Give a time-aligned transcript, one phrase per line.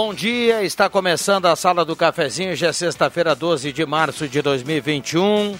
[0.00, 0.62] Bom dia.
[0.62, 5.58] Está começando a Sala do Cafezinho, já é sexta-feira, 12 de março de 2021.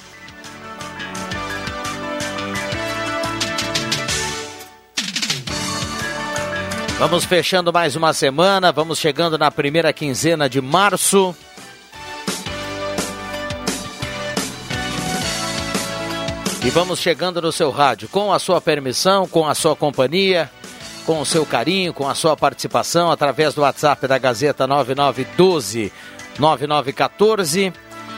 [7.00, 11.34] Vamos fechando mais uma semana, vamos chegando na primeira quinzena de março.
[16.64, 20.48] E vamos chegando no seu rádio, com a sua permissão, com a sua companhia,
[21.08, 25.90] com o seu carinho, com a sua participação através do WhatsApp da Gazeta 9912
[26.38, 27.72] 9914.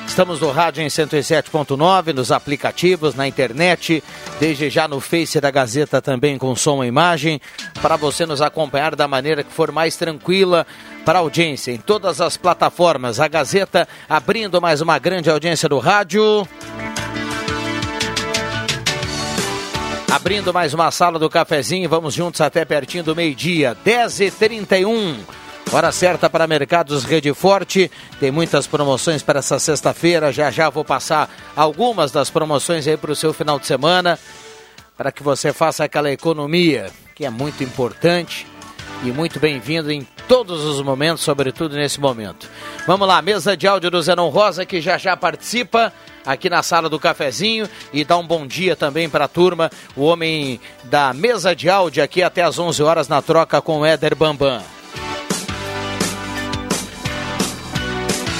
[0.08, 4.02] Estamos no rádio em 107.9, nos aplicativos, na internet,
[4.40, 7.40] desde já no Face da Gazeta também com som e imagem,
[7.80, 10.66] para você nos acompanhar da maneira que for mais tranquila
[11.04, 13.20] para a audiência em todas as plataformas.
[13.20, 16.44] A Gazeta abrindo mais uma grande audiência do rádio.
[20.10, 25.16] Abrindo mais uma sala do cafezinho, vamos juntos até pertinho do meio-dia, 10h31.
[25.72, 27.88] Hora certa para Mercados Rede Forte.
[28.18, 30.32] Tem muitas promoções para essa sexta-feira.
[30.32, 34.18] Já já vou passar algumas das promoções aí para o seu final de semana.
[34.96, 38.48] Para que você faça aquela economia que é muito importante
[39.04, 42.48] e muito bem-vindo em todos os momentos, sobretudo nesse momento.
[42.84, 45.92] Vamos lá, mesa de áudio do Zenon Rosa que já já participa
[46.24, 50.04] aqui na sala do cafezinho e dá um bom dia também para a turma, o
[50.04, 54.14] homem da mesa de áudio aqui até às 11 horas na troca com o Éder
[54.14, 54.62] Bambam.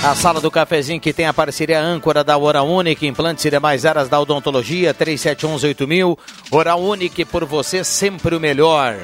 [0.03, 3.85] A sala do cafezinho que tem a parceria âncora da Hora Única, implantes e demais
[3.85, 6.19] áreas da odontologia, 37118000.
[6.51, 8.97] Hora Única, por você sempre o melhor.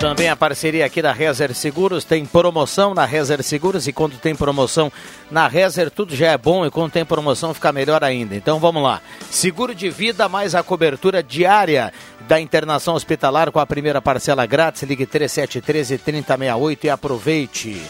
[0.00, 4.34] Também a parceria aqui da Rezer Seguros, tem promoção na Rezer Seguros e quando tem
[4.34, 4.90] promoção
[5.30, 8.34] na Rezer tudo já é bom e quando tem promoção fica melhor ainda.
[8.34, 9.02] Então vamos lá.
[9.30, 11.92] Seguro de vida mais a cobertura diária
[12.26, 14.84] da internação hospitalar com a primeira parcela grátis.
[14.84, 17.82] Ligue 3713 3068 e aproveite.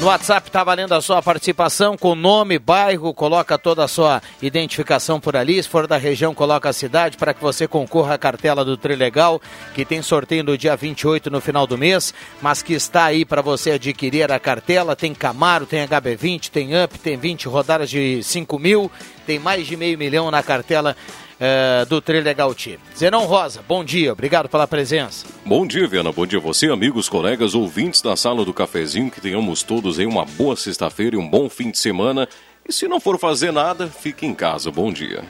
[0.00, 5.20] No WhatsApp está valendo a sua participação com nome, bairro, coloca toda a sua identificação
[5.20, 5.62] por ali.
[5.62, 9.40] Se for da região, coloca a cidade para que você concorra à cartela do Trilegal,
[9.72, 12.12] que tem sorteio no dia 28 no final do mês,
[12.42, 14.96] mas que está aí para você adquirir a cartela.
[14.96, 18.90] Tem Camaro, tem HB20, tem Up, tem 20 rodadas de 5 mil,
[19.24, 20.96] tem mais de meio milhão na cartela
[21.38, 22.78] é, do Trilegal Team.
[22.96, 25.26] Zenon Rosa, bom dia, obrigado pela presença.
[25.44, 29.20] Bom dia, Viana, bom dia a você, amigos, colegas, ouvintes da sala do cafezinho, que
[29.20, 32.28] tenhamos todos aí uma boa sexta-feira e um bom fim de semana.
[32.68, 34.70] E se não for fazer nada, fique em casa.
[34.70, 35.22] Bom dia.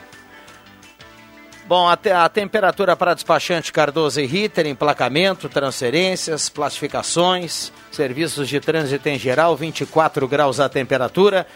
[1.67, 9.09] Bom, até a temperatura para despachante Cardoso e Ritter, emplacamento, transferências, classificações, serviços de trânsito
[9.09, 11.47] em geral, 24 graus a temperatura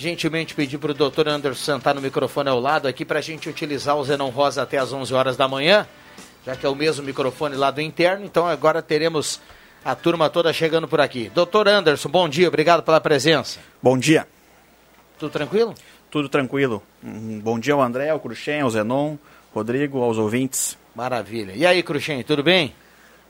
[0.00, 3.50] gentilmente pedir para o doutor Anderson sentar no microfone ao lado aqui para a gente
[3.50, 5.86] utilizar o Zenon Rosa até as 11 horas da manhã,
[6.46, 8.24] já que é o mesmo microfone lá do interno.
[8.24, 9.42] Então agora teremos
[9.84, 11.30] a turma toda chegando por aqui.
[11.34, 13.60] Doutor Anderson, bom dia, obrigado pela presença.
[13.82, 14.26] Bom dia.
[15.18, 15.74] Tudo tranquilo?
[16.10, 16.82] Tudo tranquilo.
[17.04, 19.18] Um bom dia ao André, ao Cruxem, ao Zenon,
[19.54, 20.78] Rodrigo, aos ouvintes.
[20.94, 21.52] Maravilha.
[21.54, 22.74] E aí, Cruxem, tudo bem?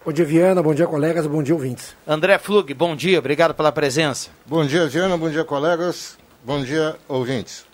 [0.06, 0.62] Bom dia, Viana.
[0.62, 1.26] Bom dia, colegas.
[1.26, 1.96] Bom dia, ouvintes.
[2.06, 3.18] André Flug, bom dia.
[3.18, 4.30] Obrigado pela presença.
[4.46, 5.16] Bom dia, Viana.
[5.16, 6.16] Bom dia, colegas.
[6.42, 7.66] Bom dia, ouvintes.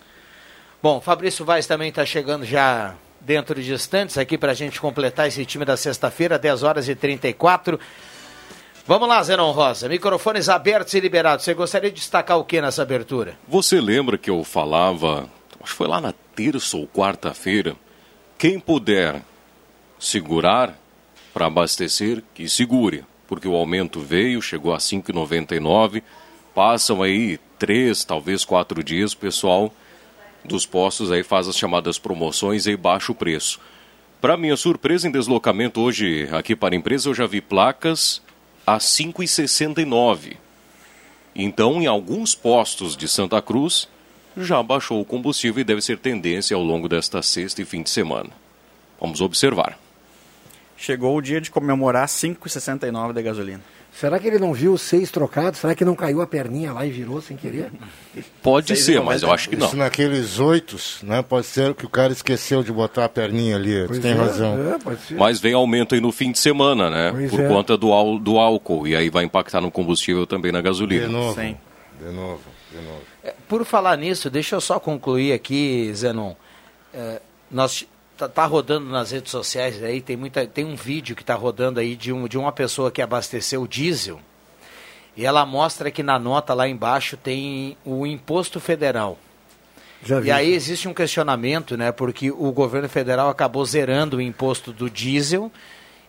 [0.83, 5.25] Bom, Fabrício Vaz também está chegando já dentro de instantes aqui para a gente completar
[5.27, 7.79] esse time da sexta-feira, 10 horas e 34.
[8.85, 9.87] Vamos lá, Zenon Rosa.
[9.87, 11.45] Microfones abertos e liberados.
[11.45, 13.37] Você gostaria de destacar o que nessa abertura?
[13.47, 15.29] Você lembra que eu falava,
[15.61, 17.73] acho que foi lá na terça ou quarta-feira,
[18.37, 19.21] quem puder
[19.97, 20.77] segurar
[21.33, 26.03] para abastecer, que segure, porque o aumento veio, chegou a 5,99
[26.57, 29.73] passam aí três, talvez quatro dias, o pessoal
[30.43, 33.59] dos postos aí faz as chamadas promoções e baixo preço.
[34.21, 38.21] Para minha surpresa, em deslocamento hoje aqui para a empresa, eu já vi placas
[38.65, 40.37] a 5,69.
[41.35, 43.87] Então, em alguns postos de Santa Cruz,
[44.35, 47.89] já baixou o combustível e deve ser tendência ao longo desta sexta e fim de
[47.89, 48.29] semana.
[48.99, 49.77] Vamos observar.
[50.75, 53.61] Chegou o dia de comemorar 5,69 de gasolina.
[53.99, 55.59] Será que ele não viu os seis trocados?
[55.59, 57.71] Será que não caiu a perninha lá e virou sem querer?
[58.43, 59.65] Pode ser, mas eu acho que não.
[59.65, 61.23] Isso naqueles oitos, né?
[61.23, 63.87] Pode ser que o cara esqueceu de botar a perninha ali.
[63.87, 64.75] Pois tem é, razão.
[64.75, 65.15] é, pode ser.
[65.15, 67.11] Mas vem aumento aí no fim de semana, né?
[67.11, 67.47] Pois Por é.
[67.47, 68.87] conta do, do álcool.
[68.87, 71.07] E aí vai impactar no combustível também na De gasolina.
[71.07, 71.41] novo.
[71.41, 71.57] Sim.
[71.99, 72.41] De novo,
[72.71, 73.01] de novo.
[73.23, 76.33] É, Por falar nisso, deixa eu só concluir aqui, Zenon.
[76.93, 77.83] É, nós
[78.17, 81.79] tá, tá rodando nas redes sociais aí, tem muita, tem um vídeo que está rodando
[81.79, 84.19] aí de, um, de uma pessoa que abasteceu o diesel
[85.17, 89.17] e ela mostra que na nota lá embaixo tem o imposto federal.
[90.03, 90.27] Já vi.
[90.27, 91.91] E aí existe um questionamento, né?
[91.91, 95.51] Porque o governo federal acabou zerando o imposto do diesel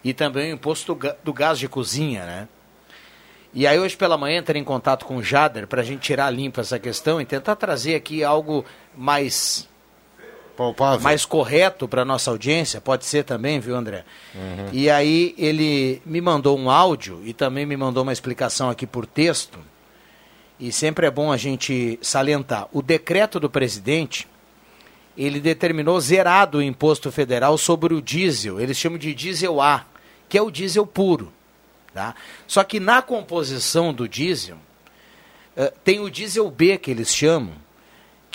[0.04, 2.48] e também o imposto do gás de cozinha, né?
[3.54, 6.28] E aí hoje pela manhã entrei em contato com o Jader para a gente tirar
[6.28, 8.62] limpo essa questão e tentar trazer aqui algo
[8.94, 9.66] mais
[10.58, 11.00] Palpável.
[11.00, 14.04] mais correto para nossa audiência, pode ser também, viu, André?
[14.72, 19.06] E aí ele me mandou um áudio e também me mandou uma explicação aqui por
[19.06, 19.60] texto.
[20.58, 22.66] E sempre é bom a gente salientar.
[22.72, 24.26] O decreto do presidente,
[25.16, 28.60] ele determinou zerado o imposto federal sobre o diesel.
[28.60, 29.86] Eles chamam de diesel A,
[30.28, 31.32] que é o diesel puro.
[31.94, 32.16] Tá?
[32.48, 34.58] Só que na composição do diesel,
[35.56, 37.54] eh, tem o diesel B que eles chamam,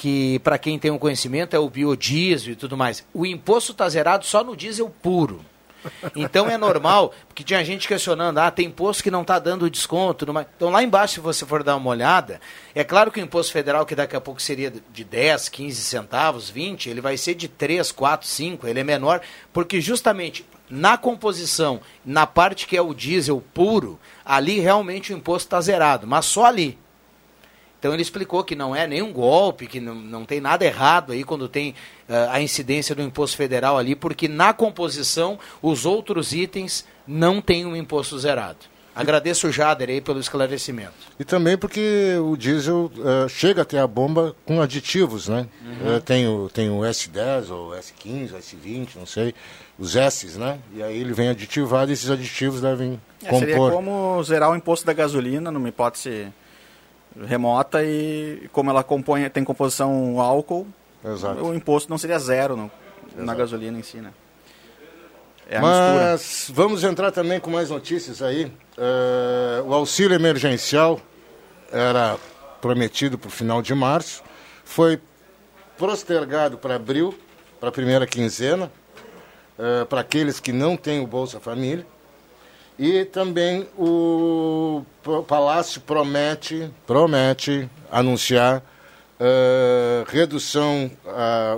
[0.03, 3.05] que para quem tem um conhecimento é o biodiesel e tudo mais.
[3.13, 5.39] O imposto está zerado só no diesel puro.
[6.13, 10.25] Então é normal, porque tinha gente questionando, ah, tem imposto que não está dando desconto.
[10.25, 12.41] numa- Então lá embaixo, se você for dar uma olhada,
[12.75, 16.49] é claro que o imposto federal, que daqui a pouco seria de 10, 15 centavos,
[16.49, 19.21] 20, ele vai ser de 3, 4, 5, ele é menor,
[19.53, 25.47] porque justamente na composição, na parte que é o diesel puro, ali realmente o imposto
[25.47, 26.77] está zerado, mas só ali.
[27.83, 31.21] Então ele explicou que não é nenhum golpe, que não, não tem nada errado aí
[31.25, 31.75] quando tem
[32.07, 37.65] ah, a incidência do imposto federal ali, porque na composição os outros itens não têm
[37.65, 38.59] um imposto zerado.
[38.95, 40.93] Agradeço o Jader aí pelo esclarecimento.
[41.19, 45.45] E também porque o diesel eh, chega até a bomba com aditivos, né?
[45.61, 45.95] Uhum.
[45.95, 49.35] Eh, tem, o, tem o S10 ou S15, S20, não sei,
[49.77, 50.57] os S's, né?
[50.73, 53.73] E aí ele vem aditivado e esses aditivos devem É, seria compor.
[53.73, 56.31] como zerar o imposto da gasolina, numa hipótese
[57.27, 60.67] remota, e como ela compõe, tem composição álcool,
[61.05, 61.43] Exato.
[61.45, 62.71] o imposto não seria zero no-
[63.15, 64.11] na gasolina em si, né?
[65.49, 66.11] É a mistura.
[66.11, 68.51] Mas vamos entrar também com mais notícias aí.
[68.77, 70.99] Eh, o auxílio emergencial
[71.71, 72.17] era
[72.61, 74.23] prometido para o final de março,
[74.63, 74.99] foi
[75.77, 77.13] postergado para abril,
[77.59, 78.71] para a primeira quinzena,
[79.59, 81.85] eh, para aqueles que não têm o Bolsa Família.
[82.77, 84.81] E também o
[85.27, 88.63] Palácio promete, promete anunciar
[89.19, 90.89] eh, redução,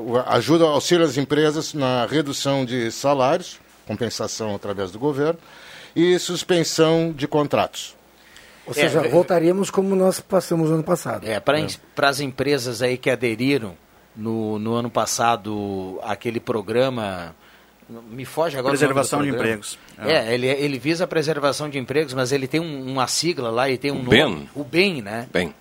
[0.06, 5.40] o- ajuda auxílio às empresas na redução de salários, compensação através do governo,
[5.96, 7.96] e suspensão de contratos.
[8.68, 11.26] Ou seja, É, voltaríamos como nós passamos no ano passado.
[11.26, 13.74] É, para as empresas aí que aderiram
[14.16, 17.34] no, no ano passado aquele programa.
[17.88, 18.72] Me foge agora.
[18.72, 19.78] Preservação de empregos.
[20.00, 23.70] É, ele, ele visa a preservação de empregos, mas ele tem um- uma sigla lá
[23.70, 24.10] e tem um O nome.
[24.10, 24.50] BEM.
[24.56, 25.28] O BEM, né?
[25.32, 25.54] Bem,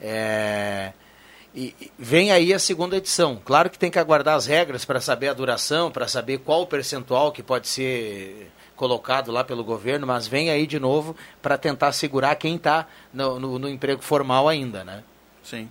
[0.00, 0.92] É,
[1.54, 3.40] e e vem aí a segunda edição.
[3.44, 6.66] Claro que tem que aguardar as regras para saber a duração, para saber qual o
[6.66, 11.92] percentual que pode ser colocado lá pelo governo, mas vem aí de novo para tentar
[11.92, 15.02] segurar quem está no, no- no emprego formal ainda, né?
[15.42, 15.70] Sim.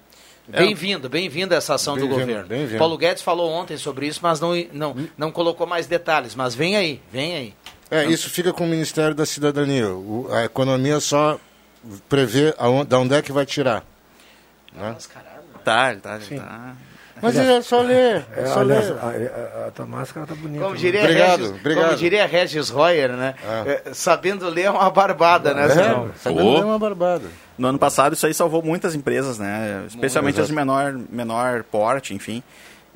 [0.53, 2.47] É, Bem-vindo, bem-vinda essa ação do Bem-vindo, governo.
[2.47, 2.77] bem-vindo.
[2.77, 6.35] Paulo Guedes falou ontem sobre isso, mas não, não, não colocou mais detalhes.
[6.35, 7.54] Mas vem aí, vem aí.
[7.90, 9.90] É, isso fica com o Ministério da Cidadania.
[9.90, 11.40] O- a economia só
[12.07, 13.83] prevê aonde, da onde é que vai tirar.
[14.75, 14.97] Caralho.
[15.64, 16.75] Tá, ele tá, ele tá.
[17.21, 18.25] Mas é só ler.
[18.35, 18.97] É É, só aliás, ler.
[18.99, 20.59] a, a, a tua máscara tá bonita.
[20.64, 20.80] Como né?
[20.80, 21.85] diria, Obrigado, Regis, obrigado.
[21.85, 23.33] como diria Regis Royer, né?
[23.66, 23.81] É.
[23.90, 25.64] É, sabendo ler é uma barbada, né?
[25.64, 25.68] É,
[26.19, 27.23] sabendo ler é uma barbada.
[27.57, 29.83] No ano passado isso aí salvou muitas empresas, né?
[29.88, 32.44] Especialmente as de menor, menor porte, enfim.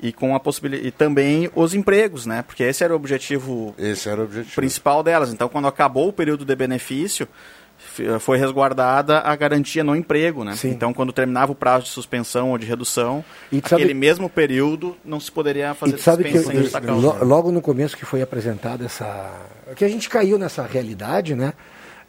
[0.02, 2.42] E com a possibilidade e também os empregos, né?
[2.42, 4.54] Porque esse era o objetivo Esse era o objetivo.
[4.56, 5.32] principal delas.
[5.32, 7.28] Então, quando acabou o período de benefício,
[8.18, 10.54] foi resguardada a garantia no emprego, né?
[10.54, 10.70] Sim.
[10.70, 14.28] Então, quando terminava o prazo de suspensão ou de redução, E tu sabe- aquele mesmo
[14.28, 16.32] período não se poderia E fazer tu sabe que
[16.80, 16.92] causa.
[16.92, 19.30] lo- logo no começo que foi apresentada essa.
[19.76, 21.52] que a gente caiu nessa realidade, né?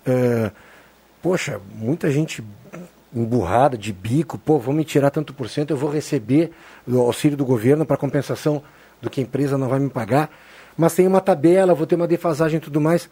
[0.06, 0.52] Eh,
[1.22, 2.44] poxa, muita gente
[3.14, 6.52] emburrada de bico, pô, vão me tirar tanto por cento, eu vou receber
[6.88, 8.64] o auxílio do governo para compensação
[9.02, 10.30] do que a empresa não vai me pagar.
[10.78, 13.10] Mas tem uma tabela, vou ter uma defasagem e tudo mais.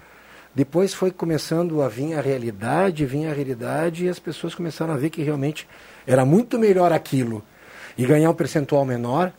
[0.55, 4.97] Depois foi começando a vir a realidade, vinha a realidade e as pessoas começaram a
[4.97, 5.67] ver que realmente
[6.07, 7.43] era muito melhor aquilo
[7.97, 9.31] e ganhar um percentual menor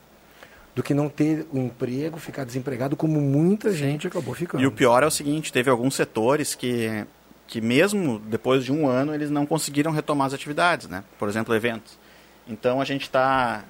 [0.74, 4.62] do que não ter o emprego, ficar desempregado, como muita gente acabou ficando.
[4.62, 7.04] E o pior é o seguinte, teve alguns setores que
[7.50, 11.02] que mesmo depois de um ano eles não conseguiram retomar as atividades, né?
[11.18, 11.98] Por exemplo, eventos.
[12.46, 13.64] Então a gente está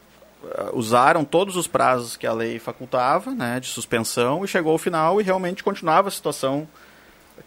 [0.45, 4.79] uh, usaram todos os prazos que a lei facultava, né, de suspensão e chegou ao
[4.79, 6.69] final e realmente continuava a situação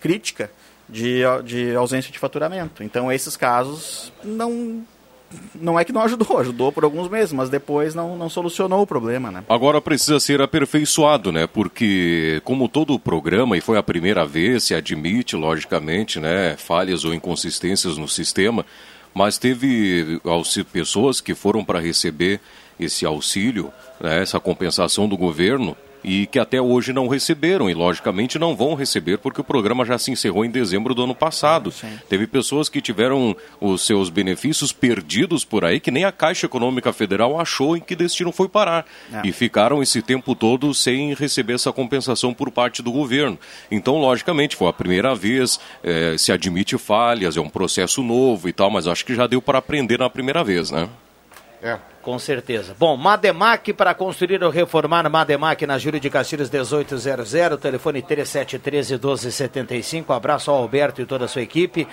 [0.02, 0.50] crítica
[0.90, 2.84] de, de ausência de faturamento.
[2.84, 4.84] Então esses casos não
[5.56, 8.88] não é que não ajudou, ajudou por alguns meses, mas depois não, não solucionou o
[8.88, 9.44] problema, né?
[9.48, 11.48] Agora precisa ser aperfeiçoado, né?
[11.48, 17.06] Porque, como todo o programa, e foi a primeira vez, se admite, logicamente, né, falhas
[17.06, 18.66] ou inconsistências no sistema,
[19.14, 20.20] mas teve
[20.72, 22.40] pessoas que foram para receber
[22.80, 23.72] esse auxílio,
[24.02, 28.74] né, essa compensação do governo, e que até hoje não receberam e logicamente não vão
[28.76, 31.72] receber porque o programa já se encerrou em dezembro do ano passado.
[31.72, 32.00] Sim.
[32.10, 36.92] Teve pessoas que tiveram os seus benefícios perdidos por aí que nem a Caixa Econômica
[36.92, 39.22] Federal achou em que destino foi parar é.
[39.28, 43.38] e ficaram esse tempo todo sem receber essa compensação por parte do governo.
[43.72, 48.54] Então, logicamente, foi a primeira vez, é, se admite falhas, é um processo novo e
[48.54, 50.90] tal, mas acho que já deu para aprender na primeira vez, né?
[51.64, 51.78] É.
[52.02, 52.76] Com certeza.
[52.78, 60.12] Bom, Mademac para construir ou reformar Mademac na Júlio de Castilhos 1800, telefone 3713 1275.
[60.12, 61.88] Abraço ao Alberto e toda a sua equipe.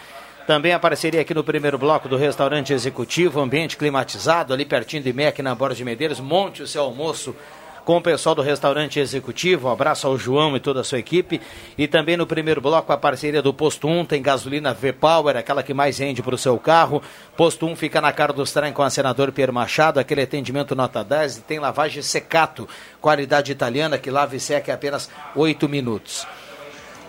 [0.49, 5.13] Também a parceria aqui no primeiro bloco do restaurante executivo, ambiente climatizado, ali pertinho de
[5.13, 6.19] MEC, na Borda de Medeiros.
[6.19, 7.37] Monte o seu almoço
[7.85, 9.69] com o pessoal do restaurante executivo.
[9.69, 11.41] Um abraço ao João e toda a sua equipe.
[11.77, 15.75] E também no primeiro bloco a parceria do Posto 1, tem gasolina V-Power, aquela que
[15.75, 17.03] mais rende para o seu carro.
[17.37, 21.03] Posto 1 fica na cara dos trem com a senador Pierre Machado, aquele atendimento nota
[21.03, 22.69] 10 e tem lavagem secato,
[23.01, 26.27] qualidade italiana, que lava e seca em apenas 8 minutos.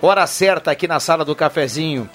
[0.01, 2.09] Hora certa aqui na sala do cafezinho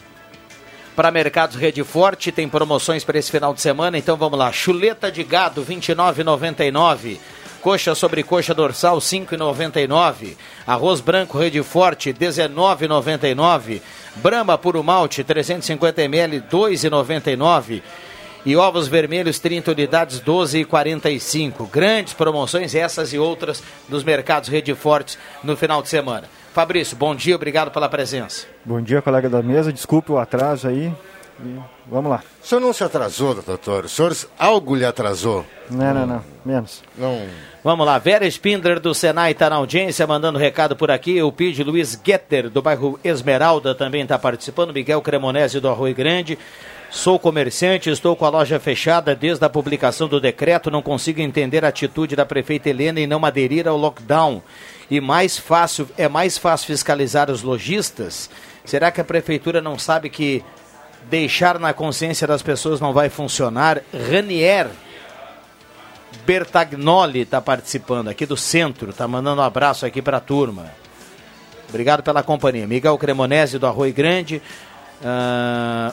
[0.96, 4.50] para Mercados Rede Forte, tem promoções para esse final de semana, então vamos lá.
[4.50, 7.18] Chuleta de gado, R$ 29,99.
[7.66, 10.36] Coxa sobre coxa dorsal 5,99.
[10.64, 13.82] Arroz branco Rede Forte 19,99.
[14.22, 17.82] Brama puro malte 350 ml 2,99.
[18.44, 21.68] E ovos vermelhos 30 unidades 12,45.
[21.68, 26.28] Grandes promoções essas e outras dos mercados Rede Forte no final de semana.
[26.54, 28.46] Fabrício, bom dia, obrigado pela presença.
[28.64, 29.72] Bom dia, colega da mesa.
[29.72, 30.94] Desculpe o atraso aí.
[31.86, 32.22] Vamos lá.
[32.42, 33.84] O senhor não se atrasou, doutor?
[33.84, 35.44] O senhor algo lhe atrasou?
[35.70, 36.24] Não, não, não.
[36.44, 36.82] Menos.
[36.96, 37.26] Não.
[37.62, 37.98] Vamos lá.
[37.98, 41.20] Vera Spindler do Senai está na audiência, mandando recado por aqui.
[41.22, 44.72] O Pide Luiz Getter, do bairro Esmeralda, também está participando.
[44.72, 46.38] Miguel Cremonese do Arroio Grande.
[46.90, 50.70] Sou comerciante, estou com a loja fechada desde a publicação do decreto.
[50.70, 54.40] Não consigo entender a atitude da prefeita Helena em não aderir ao lockdown.
[54.90, 58.30] E mais fácil, é mais fácil fiscalizar os lojistas?
[58.64, 60.44] Será que a prefeitura não sabe que
[61.08, 63.82] deixar na consciência das pessoas não vai funcionar.
[64.10, 64.68] Ranier
[66.24, 70.72] Bertagnoli está participando aqui do centro, está mandando um abraço aqui para a turma.
[71.68, 72.66] Obrigado pela companhia.
[72.66, 74.40] Miguel Cremonese do Arroio Grande.
[75.00, 75.92] Uh,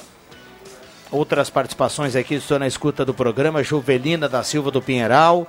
[1.11, 3.63] outras participações aqui, estou na escuta do programa.
[3.63, 5.47] Juvelina da Silva do Pinheiral.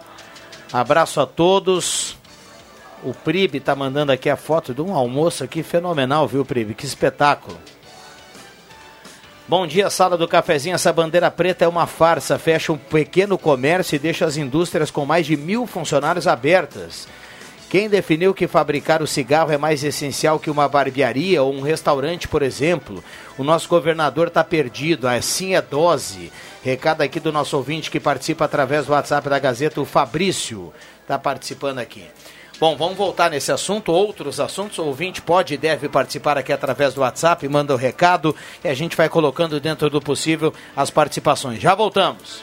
[0.72, 2.16] Abraço a todos.
[3.02, 6.74] O Pribe está mandando aqui a foto de um almoço aqui fenomenal, viu, Pribe?
[6.74, 7.58] Que espetáculo.
[9.46, 10.74] Bom dia, sala do cafezinho.
[10.74, 12.38] Essa bandeira preta é uma farsa.
[12.38, 17.06] Fecha um pequeno comércio e deixa as indústrias com mais de mil funcionários abertas.
[17.68, 22.26] Quem definiu que fabricar o cigarro é mais essencial que uma barbearia ou um restaurante,
[22.26, 23.04] por exemplo?
[23.36, 25.06] O nosso governador está perdido.
[25.06, 26.32] Assim é dose.
[26.62, 30.72] Recado aqui do nosso ouvinte que participa através do WhatsApp da Gazeta, o Fabrício.
[31.02, 32.06] Está participando aqui.
[32.60, 34.78] Bom, vamos voltar nesse assunto, outros assuntos.
[34.78, 38.68] O ouvinte pode e deve participar aqui através do WhatsApp, manda o um recado e
[38.68, 41.60] a gente vai colocando dentro do possível as participações.
[41.60, 42.42] Já voltamos.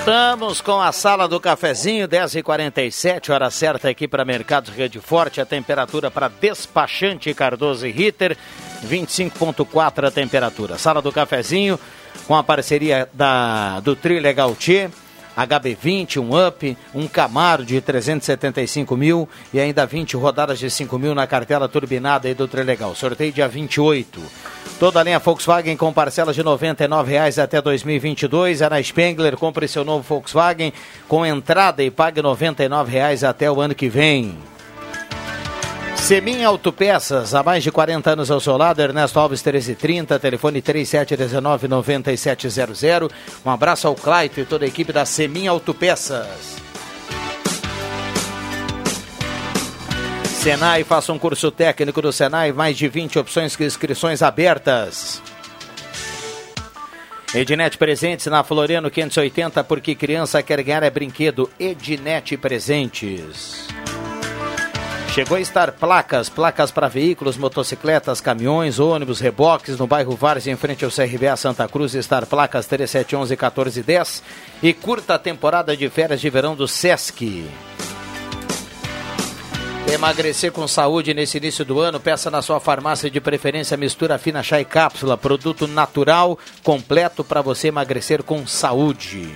[0.00, 5.46] Voltamos com a sala do cafezinho, 10h47, hora certa aqui para Mercados Rede Forte, a
[5.46, 8.34] temperatura para despachante Cardoso e Ritter,
[8.82, 10.78] 25.4 a temperatura.
[10.78, 11.78] Sala do cafezinho
[12.26, 14.88] com a parceria da, do Trilegal T.
[15.36, 21.14] HB20, um Up, um Camaro de 375 mil e ainda 20 rodadas de 5 mil
[21.14, 22.94] na cartela turbinada aí do Trilegal.
[22.94, 24.20] Sorteio dia 28.
[24.78, 28.62] Toda a linha Volkswagen com parcelas de R$ 99,00 até 2022.
[28.62, 30.72] É na Spengler, compre seu novo Volkswagen
[31.06, 34.38] com entrada e pague R$ 99,00 até o ano que vem.
[36.00, 43.10] Semin Autopeças, há mais de 40 anos ao seu lado, Ernesto Alves 1330, telefone 3719-9700.
[43.44, 46.56] Um abraço ao Claito e toda a equipe da Semin Autopeças.
[50.24, 55.22] Senai, faça um curso técnico do Senai, mais de 20 opções de inscrições abertas.
[57.32, 61.48] Ednet Presentes na Floriano 580, porque criança quer ganhar é brinquedo.
[61.60, 63.68] Ednet Presentes.
[65.12, 70.56] Chegou a estar placas, placas para veículos, motocicletas, caminhões, ônibus, reboques no bairro Várzea, em
[70.56, 74.22] frente ao CRBA Santa Cruz, estar placas 3711 1410
[74.62, 77.44] e curta temporada de férias de verão do Sesc.
[79.92, 84.44] Emagrecer com saúde nesse início do ano, peça na sua farmácia de preferência mistura fina
[84.44, 89.28] chá e cápsula, produto natural, completo para você emagrecer com saúde.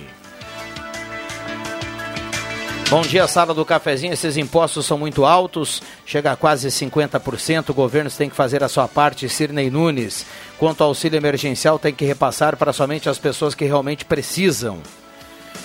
[2.89, 4.13] Bom dia, sala do cafezinho.
[4.13, 7.69] Esses impostos são muito altos, chega a quase 50%.
[7.69, 9.27] O governo tem que fazer a sua parte.
[9.27, 10.25] Sirnei Nunes.
[10.59, 14.79] Quanto ao auxílio emergencial, tem que repassar para somente as pessoas que realmente precisam.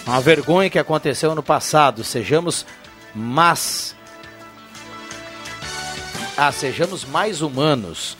[0.06, 2.02] Uma vergonha que aconteceu no passado.
[2.02, 2.64] Sejamos
[3.14, 3.94] mas
[6.36, 8.16] ah, sejamos mais humanos.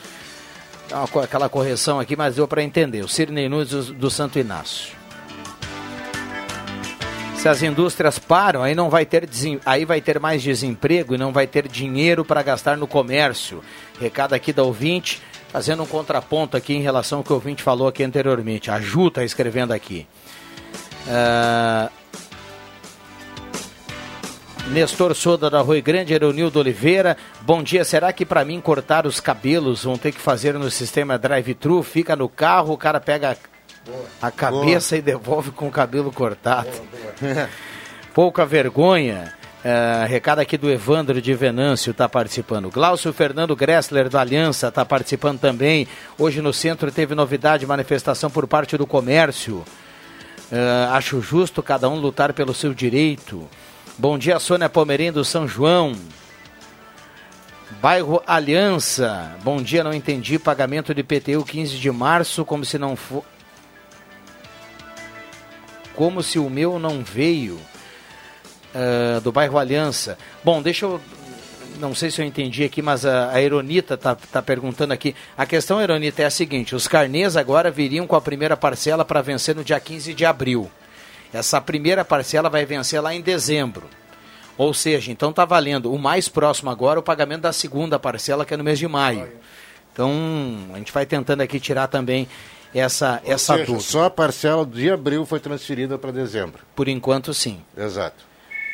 [1.23, 3.03] Aquela correção aqui, mas deu para entender.
[3.03, 5.00] O Sirnei Nunes do Santo Inácio.
[7.41, 9.27] Se as indústrias param, aí não vai ter
[9.65, 13.65] aí vai ter mais desemprego e não vai ter dinheiro para gastar no comércio.
[13.99, 17.89] Recado aqui da ouvinte, fazendo um contraponto aqui em relação ao que o ouvinte falou
[17.89, 18.71] aqui anteriormente.
[18.71, 20.07] A Ju está escrevendo aqui.
[21.07, 21.91] Uh,
[24.69, 27.17] Nestor Soda da Rui Grande, Eronildo Oliveira.
[27.41, 27.87] Bom dia.
[27.87, 31.83] Será que para mim cortar os cabelos vão ter que fazer no sistema drive-thru?
[31.83, 33.35] Fica no carro, o cara pega
[34.21, 34.99] a cabeça Boa.
[34.99, 36.71] e devolve com o cabelo cortado.
[37.21, 37.49] Boa,
[38.15, 39.35] Pouca vergonha.
[39.63, 42.71] Uh, recado aqui do Evandro de Venâncio está participando.
[42.71, 45.87] Glaucio Fernando Gressler do Aliança está participando também.
[46.19, 49.63] Hoje no centro teve novidade, manifestação por parte do comércio.
[50.51, 53.47] Uh, acho justo cada um lutar pelo seu direito.
[53.99, 55.95] Bom dia, Sônia Palmeirinho do São João.
[57.83, 59.37] Bairro Aliança.
[59.45, 60.39] Bom dia, não entendi.
[60.39, 63.25] Pagamento de PTU 15 de março, como se não for.
[65.95, 67.59] Como se o meu não veio.
[68.73, 70.17] Uh, do bairro Aliança.
[70.45, 71.01] Bom, deixa eu.
[71.79, 75.15] Não sei se eu entendi aqui, mas a, a Eronita está tá perguntando aqui.
[75.37, 79.23] A questão, Eronita, é a seguinte: os carnês agora viriam com a primeira parcela para
[79.23, 80.71] vencer no dia 15 de abril.
[81.33, 83.89] Essa primeira parcela vai vencer lá em dezembro.
[84.59, 88.53] Ou seja, então está valendo o mais próximo agora o pagamento da segunda parcela, que
[88.53, 89.29] é no mês de maio.
[89.93, 90.13] Então,
[90.75, 92.29] a gente vai tentando aqui tirar também
[92.75, 93.85] essa, Ou essa seja, dúvida.
[93.85, 96.63] Só a parcela de abril foi transferida para dezembro.
[96.75, 97.63] Por enquanto, sim.
[97.77, 98.25] Exato.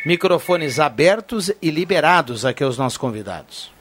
[0.05, 3.73] Microfones abertos e liberados aqui aos nossos convidados.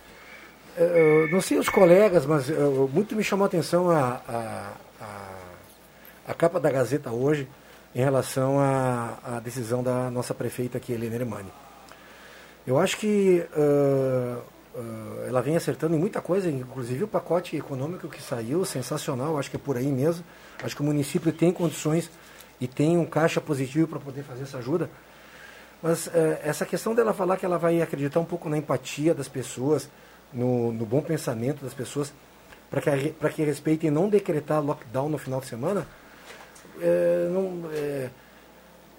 [0.78, 6.32] Eu não sei os colegas, mas eu, muito me chamou a atenção a, a, a,
[6.32, 7.48] a capa da Gazeta hoje
[7.96, 11.52] em relação à, decisão da nossa prefeita aqui, Helena Ermani.
[12.68, 14.42] Eu acho que uh,
[14.76, 19.50] uh, ela vem acertando em muita coisa, inclusive o pacote econômico que saiu, sensacional, acho
[19.50, 20.24] que é por aí mesmo.
[20.64, 22.10] Acho que o município tem condições
[22.60, 24.90] e tem um caixa positivo para poder fazer essa ajuda.
[25.82, 26.12] Mas uh,
[26.44, 29.90] essa questão dela falar que ela vai acreditar um pouco na empatia das pessoas,
[30.34, 32.14] no, no bom pensamento das pessoas,
[32.70, 35.88] para que, que respeitem não decretar lockdown no final de semana,
[36.82, 38.10] é, não, é,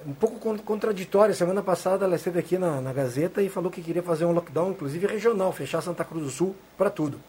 [0.06, 1.34] um pouco contraditória.
[1.34, 4.70] Semana passada ela esteve aqui na, na Gazeta e falou que queria fazer um lockdown,
[4.70, 7.20] inclusive regional, fechar Santa Cruz do Sul para tudo.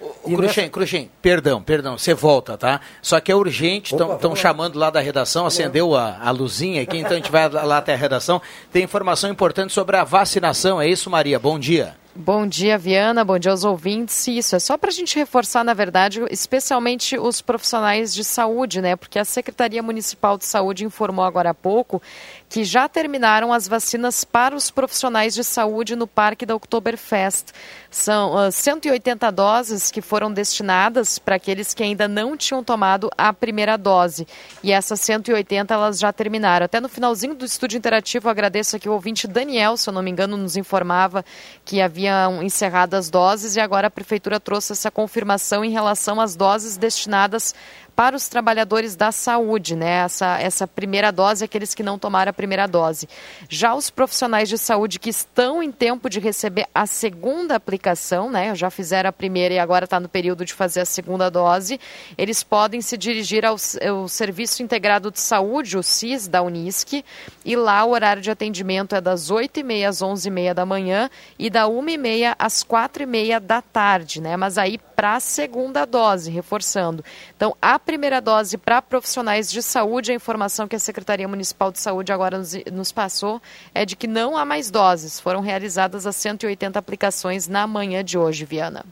[0.00, 0.68] O Cruxem, nessa...
[0.70, 2.80] Cruxem, perdão, perdão, você volta, tá?
[3.02, 7.12] Só que é urgente, estão chamando lá da redação, acendeu a, a luzinha aqui, então
[7.12, 8.40] a gente vai lá até a redação.
[8.72, 11.38] Tem informação importante sobre a vacinação, é isso, Maria?
[11.38, 11.99] Bom dia.
[12.14, 13.24] Bom dia, Viana.
[13.24, 14.26] Bom dia aos ouvintes.
[14.26, 18.96] Isso é só para a gente reforçar, na verdade, especialmente os profissionais de saúde, né?
[18.96, 22.02] Porque a Secretaria Municipal de Saúde informou agora há pouco
[22.50, 27.52] que já terminaram as vacinas para os profissionais de saúde no Parque da Oktoberfest.
[27.88, 33.32] São uh, 180 doses que foram destinadas para aqueles que ainda não tinham tomado a
[33.32, 34.26] primeira dose.
[34.64, 36.64] E essas 180 elas já terminaram.
[36.64, 40.10] Até no finalzinho do estúdio interativo, agradeço aqui o ouvinte Daniel, se eu não me
[40.10, 41.24] engano, nos informava
[41.64, 46.34] que haviam encerrado as doses e agora a Prefeitura trouxe essa confirmação em relação às
[46.34, 47.54] doses destinadas
[48.00, 50.04] para os trabalhadores da saúde, né?
[50.04, 53.06] Essa, essa primeira dose, aqueles que não tomaram a primeira dose.
[53.46, 58.54] Já os profissionais de saúde que estão em tempo de receber a segunda aplicação, né?
[58.54, 61.78] Já fizeram a primeira e agora está no período de fazer a segunda dose,
[62.16, 67.04] eles podem se dirigir ao, ao Serviço Integrado de Saúde, o SIS, da Unisc,
[67.44, 71.64] e lá o horário de atendimento é das 8h30 às 11h30 da manhã e da
[71.64, 74.38] 1h30 às 4h30 da tarde, né?
[74.38, 77.02] Mas aí para a segunda dose, reforçando.
[77.34, 81.80] Então, a primeira dose para profissionais de saúde, a informação que a Secretaria Municipal de
[81.80, 83.40] Saúde agora nos, nos passou
[83.74, 85.18] é de que não há mais doses.
[85.18, 88.84] Foram realizadas as 180 aplicações na manhã de hoje, Viana.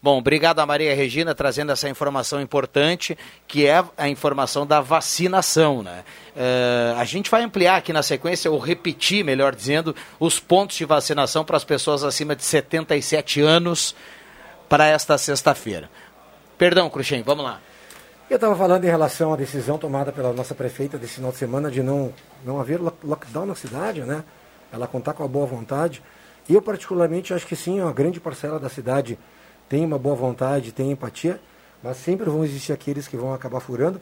[0.00, 5.82] Bom, obrigado a Maria Regina trazendo essa informação importante, que é a informação da vacinação.
[5.82, 6.04] Né?
[6.34, 10.86] Uh, a gente vai ampliar aqui na sequência, ou repetir, melhor dizendo, os pontos de
[10.86, 13.94] vacinação para as pessoas acima de 77 anos
[14.68, 15.88] para esta sexta-feira.
[16.58, 17.60] Perdão, Cruxem, vamos lá.
[18.28, 21.70] Eu estava falando em relação à decisão tomada pela nossa prefeita desse final de semana
[21.70, 22.12] de não,
[22.44, 24.22] não haver lockdown na cidade, né?
[24.70, 26.02] Ela contar com a boa vontade.
[26.48, 29.18] Eu, particularmente, acho que sim, uma grande parcela da cidade
[29.68, 31.40] tem uma boa vontade, tem empatia,
[31.82, 34.00] mas sempre vão existir aqueles que vão acabar furando.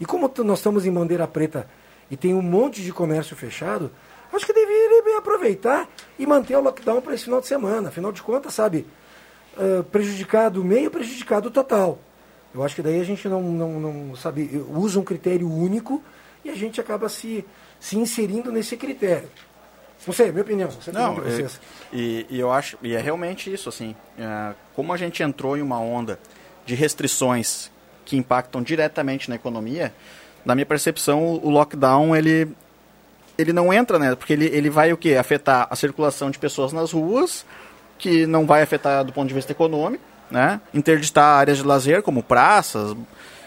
[0.00, 1.68] E como nós estamos em bandeira preta
[2.10, 3.90] e tem um monte de comércio fechado,
[4.32, 7.88] acho que deveria aproveitar e manter o lockdown para esse final de semana.
[7.88, 8.86] Afinal de contas, sabe,
[9.56, 11.98] uh, prejudicado meio, prejudicado total.
[12.54, 16.02] Eu acho que daí a gente não, não, não sabe, usa um critério único
[16.44, 17.44] e a gente acaba se,
[17.80, 19.28] se inserindo nesse critério.
[20.06, 20.70] Não sei, minha opinião.
[20.70, 21.48] Você não, é,
[21.92, 25.62] e, e, eu acho, e é realmente isso, assim, é, como a gente entrou em
[25.62, 26.18] uma onda
[26.66, 27.70] de restrições
[28.04, 29.94] que impactam diretamente na economia,
[30.44, 32.48] na minha percepção, o lockdown, ele,
[33.38, 34.14] ele não entra, né?
[34.16, 35.14] Porque ele, ele vai o quê?
[35.14, 37.46] Afetar a circulação de pessoas nas ruas,
[38.02, 40.60] que não vai afetar do ponto de vista econômico, né?
[40.74, 42.96] Interditar áreas de lazer como praças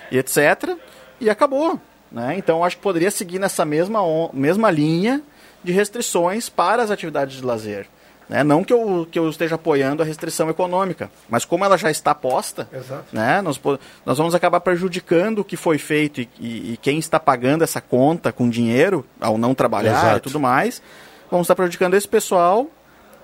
[0.10, 0.78] e etc.
[1.20, 1.80] E acabou.
[2.12, 2.36] Né?
[2.38, 4.00] Então, acho que poderia seguir nessa mesma,
[4.32, 5.22] mesma linha
[5.62, 7.88] de restrições para as atividades de lazer.
[8.30, 8.44] Né?
[8.44, 12.16] Não que eu, que eu esteja apoiando a restrição econômica, mas como ela já está
[12.16, 13.06] posta, Exato.
[13.12, 13.42] né?
[13.42, 13.60] nós,
[14.06, 17.82] nós vamos acabar prejudicando o que foi feito e, e- e quem está pagando essa
[17.82, 20.18] conta com dinheiro, ao não trabalhar Exato.
[20.18, 20.82] e tudo mais,
[21.30, 22.68] vamos estar prejudicando esse pessoal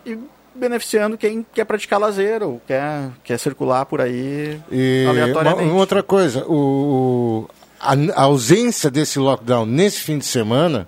[0.06, 0.18] e
[0.54, 5.70] beneficiando quem quer praticar lazer ou quer, quer circular por aí E uma, aleatoriamente.
[5.70, 7.48] uma outra coisa, o,
[7.80, 10.88] a, a ausência desse lockdown nesse fim de semana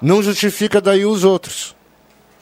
[0.00, 1.76] não justifica daí os outros.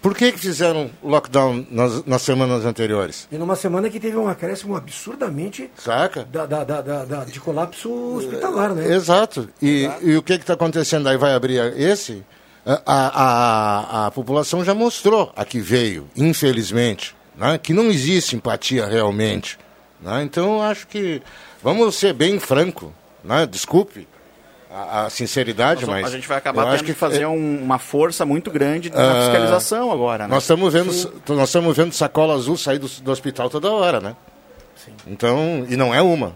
[0.02, 3.26] Por que, que fizeram lockdown nas, nas semanas anteriores?
[3.32, 6.24] E numa semana que teve um acréscimo absurdamente Saca?
[6.30, 8.94] da, da- da- da- da- de colapso hospitalar, né?
[8.94, 9.48] Exato.
[9.60, 11.16] E, e o que está acontecendo aí?
[11.16, 12.22] Vai abrir esse?
[12.66, 17.59] A, a, a, população já mostrou a que veio, infelizmente, né?
[17.59, 19.57] que não existe empatia realmente.
[20.00, 20.22] né?
[20.24, 21.22] Então, acho que
[21.62, 22.92] vamos ser bem franco.
[23.22, 23.46] Né?
[23.46, 24.09] Desculpe
[24.68, 26.07] a, a sinceridade, Nós- mas.
[26.07, 29.20] a gente vai acabar tendo que fazer é, um- uma força muito grande na Ah,
[29.22, 30.24] fiscalização agora.
[30.26, 30.35] Né?
[30.35, 30.92] Nós estamos vendo,
[31.29, 34.16] nós estamos vendo sacola azul sair do, do hospital toda hora, né?
[35.07, 36.35] Então, e não é uma.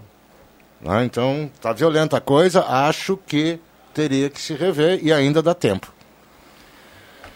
[0.80, 1.04] né?
[1.04, 3.58] Então, tá violenta a coisa, acho que
[3.92, 5.92] teria que se rever e ainda dá tempo.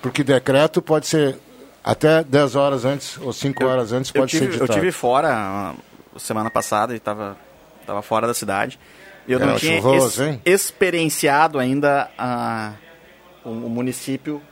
[0.04, 1.38] Porque decreto pode ser
[1.82, 4.78] até 10 horas antes ou 5 horas antes eu pode tive, ser eu editado.
[4.78, 5.74] tive fora ah,
[6.18, 7.38] semana passada e estava
[7.86, 8.78] tava fora da cidade.
[9.26, 10.42] E eu Era não tinha chuvoso, ex- hein?
[10.44, 12.72] experienciado ainda ah,
[13.42, 14.42] o, município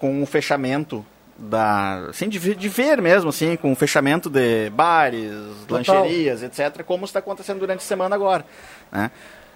[0.00, 1.04] com o fechamento
[1.36, 2.06] da.
[2.08, 5.30] Assim, de, de ver mesmo, assim, com o fechamento de bares,
[5.68, 8.46] lancherias, etc., como está acontecendo durante a semana agora.
[8.90, 9.10] né?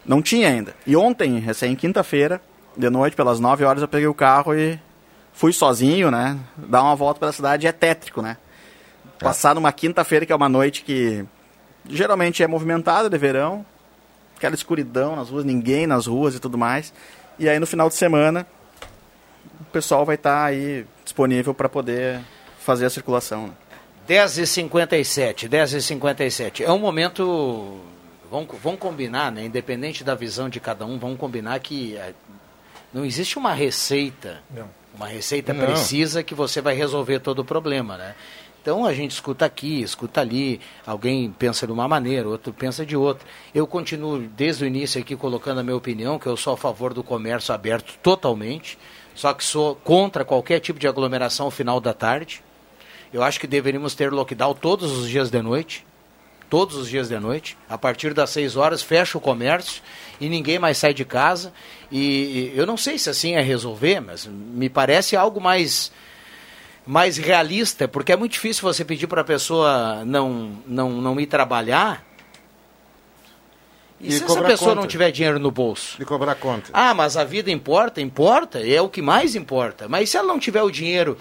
[0.04, 0.74] Não tinha ainda.
[0.86, 2.42] E ontem, recém quinta-feira,
[2.76, 4.78] de noite, pelas 9 horas, eu peguei o carro e
[5.32, 6.38] fui sozinho, né?
[6.56, 8.36] Dar uma volta pela cidade é tétrico, né?
[9.18, 11.24] Passar numa quinta-feira, que é uma noite que
[11.88, 13.64] geralmente é movimentada de verão,
[14.36, 16.92] aquela escuridão nas ruas, ninguém nas ruas e tudo mais.
[17.38, 18.46] E aí no final de semana
[19.60, 22.20] o pessoal vai estar aí disponível para poder
[22.58, 23.48] fazer a circulação.
[23.48, 23.52] Né?
[24.08, 26.62] 10h57, 10h57.
[26.62, 27.78] É um momento.
[28.30, 29.44] Vamos, vamos combinar, né?
[29.44, 32.14] Independente da visão de cada um, vamos combinar que eh,
[32.92, 34.68] não existe uma receita, Não.
[34.94, 35.64] Uma receita Não.
[35.64, 38.14] precisa que você vai resolver todo o problema, né?
[38.62, 42.94] Então a gente escuta aqui, escuta ali, alguém pensa de uma maneira, outro pensa de
[42.94, 43.26] outra.
[43.54, 46.92] Eu continuo desde o início aqui colocando a minha opinião, que eu sou a favor
[46.92, 48.78] do comércio aberto totalmente,
[49.14, 52.42] só que sou contra qualquer tipo de aglomeração ao final da tarde.
[53.12, 55.86] Eu acho que deveríamos ter lockdown todos os dias de noite.
[56.50, 57.56] Todos os dias de noite.
[57.68, 59.82] A partir das 6 horas fecha o comércio
[60.20, 61.52] e ninguém mais sai de casa.
[61.90, 65.90] E, e eu não sei se assim é resolver, mas me parece algo mais
[66.86, 71.26] mais realista, porque é muito difícil você pedir para a pessoa não, não, não ir
[71.26, 72.04] trabalhar.
[74.00, 74.80] E, E se essa pessoa conta.
[74.80, 75.98] não tiver dinheiro no bolso?
[75.98, 76.70] De cobrar conta.
[76.72, 78.00] Ah, mas a vida importa?
[78.00, 79.88] Importa, é o que mais importa.
[79.88, 81.18] Mas se ela não tiver o dinheiro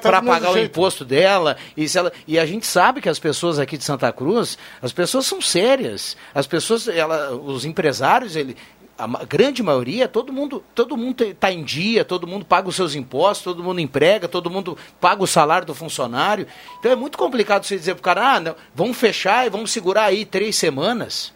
[0.00, 0.70] para pagar o jeito.
[0.70, 4.12] imposto dela, e, se ela, e a gente sabe que as pessoas aqui de Santa
[4.12, 6.16] Cruz, as pessoas são sérias.
[6.32, 8.56] As pessoas, ela, os empresários, ele,
[8.96, 12.94] a grande maioria, todo mundo todo mundo está em dia, todo mundo paga os seus
[12.94, 16.46] impostos, todo mundo emprega, todo mundo paga o salário do funcionário.
[16.78, 19.72] Então é muito complicado você dizer para o cara, ah, não, vamos fechar e vamos
[19.72, 21.32] segurar aí três semanas.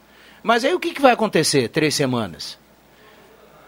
[0.46, 2.56] Mas aí o que, que vai acontecer três semanas?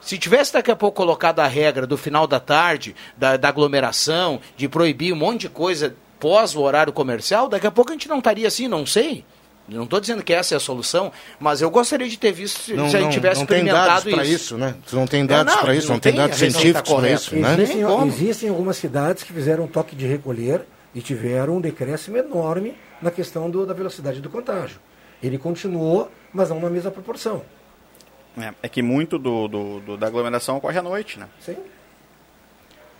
[0.00, 4.40] Se tivesse daqui a pouco colocado a regra do final da tarde, da, da aglomeração,
[4.56, 8.08] de proibir um monte de coisa pós o horário comercial, daqui a pouco a gente
[8.08, 9.24] não estaria assim, não sei.
[9.68, 11.10] Não estou dizendo que essa é a solução,
[11.40, 13.64] mas eu gostaria de ter visto se, Não, se a gente não, tivesse não tem
[13.64, 14.34] dados experimentado para isso.
[14.44, 14.74] isso, né?
[14.92, 17.14] Não tem dados para isso, não não tem tem, dados científicos para correta.
[17.16, 17.54] isso, né?
[17.60, 20.62] Existem, existem algumas cidades que fizeram um toque de recolher
[20.94, 24.78] e tiveram um decréscimo enorme na questão do- da velocidade do contágio.
[25.20, 27.42] Ele continuou, mas não na mesma proporção.
[28.38, 31.26] É, é que muito do, do- do- da aglomeração ocorre à noite, né?
[31.40, 31.56] Sim.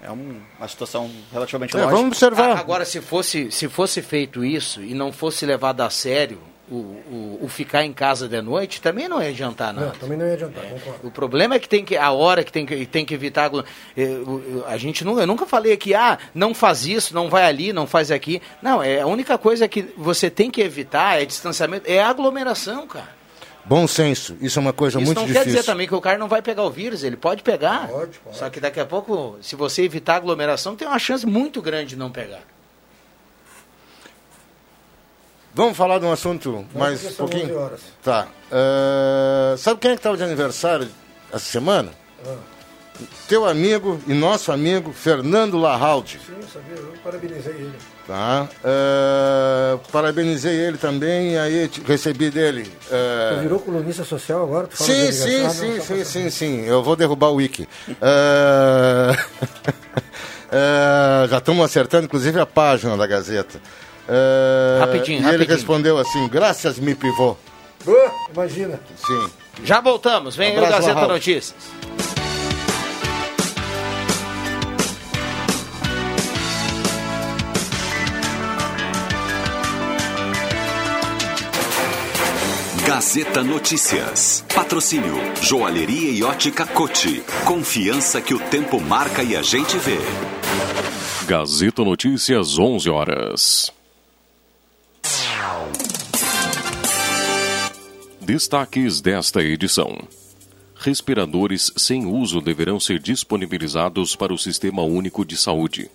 [0.03, 1.97] É um- uma situação relativamente É, lógica.
[1.97, 2.51] vamos observar.
[2.57, 6.39] A- Agora, se fosse, se fosse feito isso e não fosse levado a sério
[6.71, 9.87] o, o, o ficar em casa de noite, também não ia adiantar nada.
[9.87, 11.09] Não, também não ia adiantar, concordo.
[11.09, 13.65] O problema é que tem que a hora que tem que, tem que evitar aglo-
[13.97, 14.19] eh,
[14.67, 17.87] a gente não eu nunca falei aqui ah não faz isso não vai ali não
[17.87, 22.03] faz aqui não é a única coisa que você tem que evitar é distanciamento é
[22.03, 23.17] aglomeração cara
[23.65, 25.45] Bom senso, isso é uma coisa isso muito não difícil.
[25.45, 28.19] quer dizer também que o cara não vai pegar o vírus ele pode pegar Pode,
[28.19, 28.37] pode.
[28.39, 31.97] só que daqui a pouco se você evitar aglomeração tem uma chance muito grande de
[31.97, 32.41] não pegar
[35.55, 37.45] Vamos falar de um assunto mais um pouquinho?
[37.47, 37.81] 11 horas.
[38.03, 38.29] Tá.
[38.53, 40.89] Eh, sabe quem é que estava de aniversário
[41.33, 41.91] essa semana?
[42.25, 42.37] Ah.
[43.29, 46.21] Teu amigo e nosso amigo Fernando Larraldi.
[46.25, 47.73] Sim, sabia, eu parabenizei ele.
[48.07, 48.49] Tá?
[48.65, 52.71] Uh, parabenizei ele também, aí recebi dele.
[52.87, 53.35] Uh...
[53.35, 54.67] Tu virou colunista social agora?
[54.67, 56.65] Tu fala sim, sim, ah, sim, sim, sim, sim.
[56.65, 57.69] Eu vou derrubar o Wiki.
[57.89, 59.17] Uh...
[61.29, 63.61] já estamos acertando, inclusive, a página da Gazeta.
[64.81, 65.29] rapidinho, e rapidinho.
[65.35, 67.37] ele respondeu assim: graças, me pivô.
[68.33, 68.81] imagina.
[68.97, 69.31] Sim.
[69.65, 71.55] Já voltamos, vem aí o Gazeta Notícias.
[82.99, 84.45] Gazeta Notícias.
[84.53, 87.23] Patrocínio Joalheria e Ótica Cote.
[87.45, 89.99] Confiança que o tempo marca e a gente vê.
[91.25, 93.73] Gazeta Notícias, 11 horas.
[98.21, 99.97] Destaques desta edição.
[100.75, 105.89] Respiradores sem uso deverão ser disponibilizados para o Sistema Único de Saúde.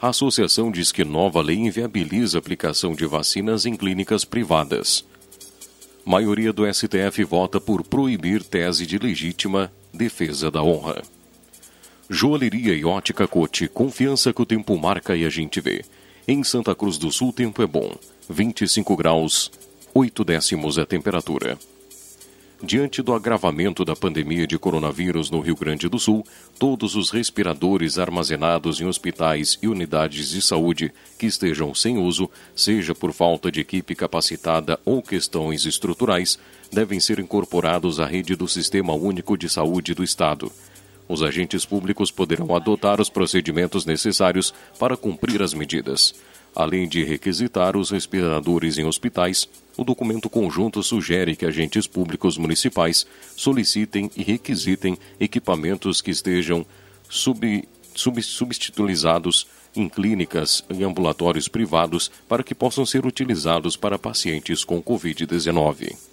[0.00, 5.04] A associação diz que nova lei inviabiliza a aplicação de vacinas em clínicas privadas.
[6.04, 11.02] Maioria do STF vota por proibir tese de legítima defesa da honra.
[12.10, 15.84] Joalheria e ótica Cote, confiança que o tempo marca e a gente vê.
[16.26, 17.94] Em Santa Cruz do Sul, tempo é bom.
[18.28, 19.50] 25 graus,
[19.94, 21.56] 8 décimos a temperatura.
[22.64, 26.24] Diante do agravamento da pandemia de coronavírus no Rio Grande do Sul,
[26.60, 32.94] todos os respiradores armazenados em hospitais e unidades de saúde que estejam sem uso, seja
[32.94, 36.38] por falta de equipe capacitada ou questões estruturais,
[36.72, 40.52] devem ser incorporados à rede do Sistema Único de Saúde do Estado.
[41.08, 46.14] Os agentes públicos poderão adotar os procedimentos necessários para cumprir as medidas.
[46.54, 53.06] Além de requisitar os respiradores em hospitais, o documento conjunto sugere que agentes públicos municipais
[53.34, 56.66] solicitem e requisitem equipamentos que estejam
[57.08, 58.20] sub, sub,
[59.74, 66.11] em clínicas e ambulatórios privados para que possam ser utilizados para pacientes com Covid-19.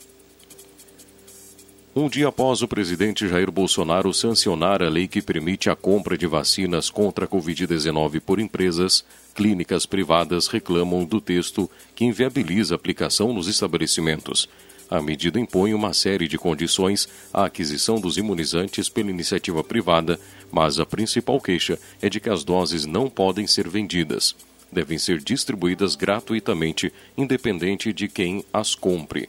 [1.95, 6.28] Um dia após o presidente Jair Bolsonaro sancionar a lei que permite a compra de
[6.28, 13.34] vacinas contra a Covid-19 por empresas, clínicas privadas reclamam do texto que inviabiliza a aplicação
[13.34, 14.47] nos estabelecimentos.
[14.88, 20.19] A medida impõe uma série de condições à aquisição dos imunizantes pela iniciativa privada,
[20.52, 24.36] mas a principal queixa é de que as doses não podem ser vendidas.
[24.71, 29.28] Devem ser distribuídas gratuitamente, independente de quem as compre.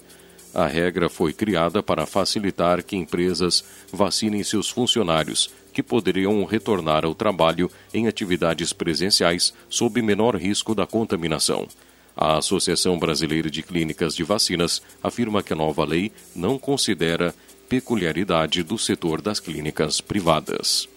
[0.54, 7.14] A regra foi criada para facilitar que empresas vacinem seus funcionários, que poderiam retornar ao
[7.14, 11.68] trabalho em atividades presenciais sob menor risco da contaminação.
[12.16, 17.34] A Associação Brasileira de Clínicas de Vacinas afirma que a nova lei não considera
[17.68, 20.88] peculiaridade do setor das clínicas privadas.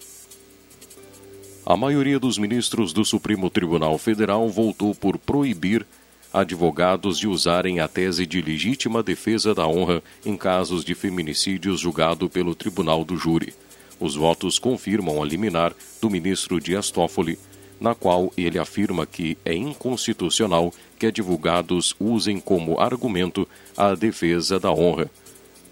[1.64, 5.86] A maioria dos ministros do Supremo Tribunal Federal voltou por proibir
[6.34, 12.28] advogados de usarem a tese de legítima defesa da honra em casos de feminicídios julgado
[12.28, 13.54] pelo Tribunal do Júri.
[14.00, 17.38] Os votos confirmam a liminar do ministro Dias Toffoli,
[17.80, 24.72] na qual ele afirma que é inconstitucional que advogados usem como argumento a defesa da
[24.72, 25.08] honra.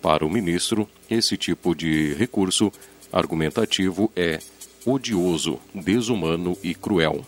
[0.01, 2.72] Para o ministro, esse tipo de recurso
[3.12, 4.38] argumentativo é
[4.87, 7.25] odioso, desumano e cruel.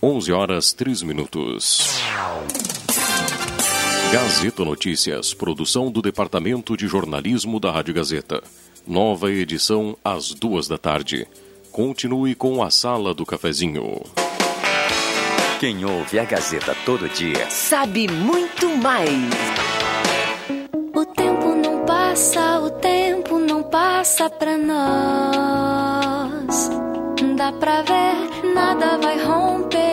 [0.00, 1.98] 11 horas 3 minutos.
[4.12, 8.40] Gazeta Notícias, produção do Departamento de Jornalismo da Rádio Gazeta.
[8.86, 11.26] Nova edição às duas da tarde.
[11.72, 14.02] Continue com a Sala do Cafezinho.
[15.58, 19.10] Quem ouve a Gazeta todo dia sabe muito mais.
[20.94, 25.98] O tempo não passa, o tempo não passa pra nós.
[27.36, 29.77] Dá pra ver, nada vai romper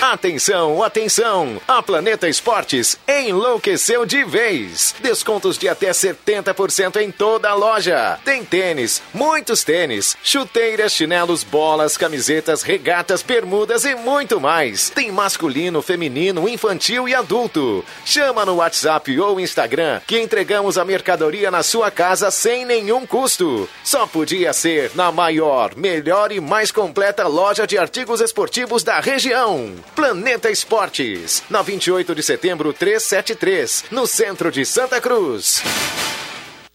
[0.00, 1.58] Atenção, atenção!
[1.66, 4.94] A Planeta Esportes enlouqueceu de vez.
[5.00, 8.18] Descontos de até 70% em toda a loja.
[8.22, 14.90] Tem tênis, muitos tênis, chuteiras, chinelos, bolas, camisetas, regatas, bermudas e muito mais.
[14.90, 17.82] Tem masculino, feminino, infantil e adulto.
[18.04, 23.66] Chama no WhatsApp ou Instagram que entregamos a mercadoria na sua casa sem nenhum custo.
[23.82, 29.85] Só podia ser na maior, melhor e mais completa loja de artigos esportivos da região.
[29.94, 35.62] Planeta Esportes, na 28 de setembro 373, no centro de Santa Cruz.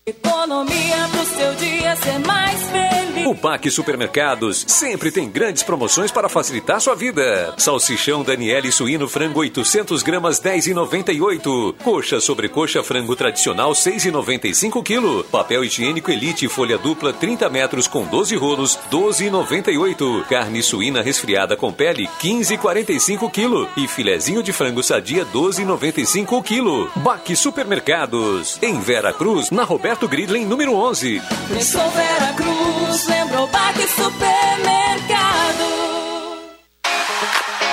[0.04, 3.28] Economia pro seu dia ser mais feliz.
[3.28, 7.54] O Pac Supermercados sempre tem grandes promoções para facilitar sua vida.
[7.56, 11.76] Salsichão Daniele suíno frango 800 gramas 10,98.
[11.84, 15.24] Coxa sobre coxa frango tradicional 6,95 kg.
[15.30, 20.26] Papel higiênico Elite folha dupla 30 metros com 12 rolos 12,98.
[20.26, 23.70] Carne suína resfriada com pele 15,45 kg.
[23.78, 26.90] E filezinho de frango sadia 12,95 kg.
[27.02, 31.22] Baque Supermercados em Vera Cruz na Roberto Gridley número 11.
[31.50, 35.21] Pensou Vera Cruz, lembrou Baque Supermercado.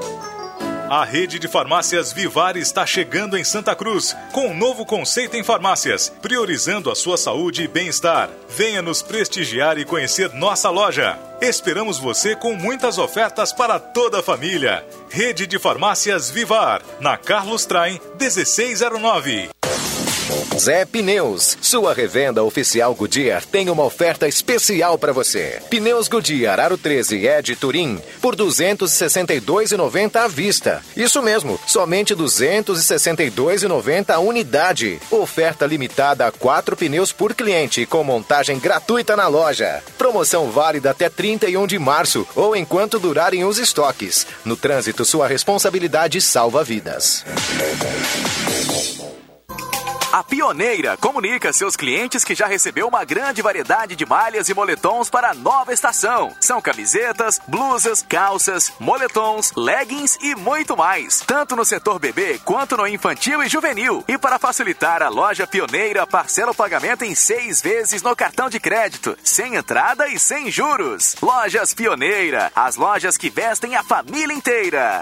[0.91, 5.41] A rede de farmácias Vivar está chegando em Santa Cruz com um novo conceito em
[5.41, 8.29] farmácias, priorizando a sua saúde e bem-estar.
[8.49, 11.17] Venha nos prestigiar e conhecer nossa loja.
[11.39, 14.85] Esperamos você com muitas ofertas para toda a família.
[15.09, 19.60] Rede de farmácias Vivar, na Carlos Traem 1609.
[20.57, 25.59] Zé Pneus, sua revenda oficial Goodyear tem uma oferta especial para você.
[25.69, 30.83] Pneus Goodyear Aro 13 Ed Turim por 262,90 à vista.
[30.95, 34.99] Isso mesmo, somente 262,90 a unidade.
[35.09, 39.81] Oferta limitada a quatro pneus por cliente com montagem gratuita na loja.
[39.97, 44.27] Promoção válida até 31 de março ou enquanto durarem os estoques.
[44.45, 47.25] No trânsito, sua responsabilidade salva vidas.
[50.11, 54.53] A Pioneira comunica a seus clientes que já recebeu uma grande variedade de malhas e
[54.53, 56.35] moletons para a nova estação.
[56.37, 61.21] São camisetas, blusas, calças, moletons, leggings e muito mais.
[61.21, 64.03] Tanto no setor bebê quanto no infantil e juvenil.
[64.05, 68.59] E para facilitar, a loja Pioneira parcela o pagamento em seis vezes no cartão de
[68.59, 71.15] crédito, sem entrada e sem juros.
[71.21, 75.01] Lojas Pioneira, as lojas que vestem a família inteira.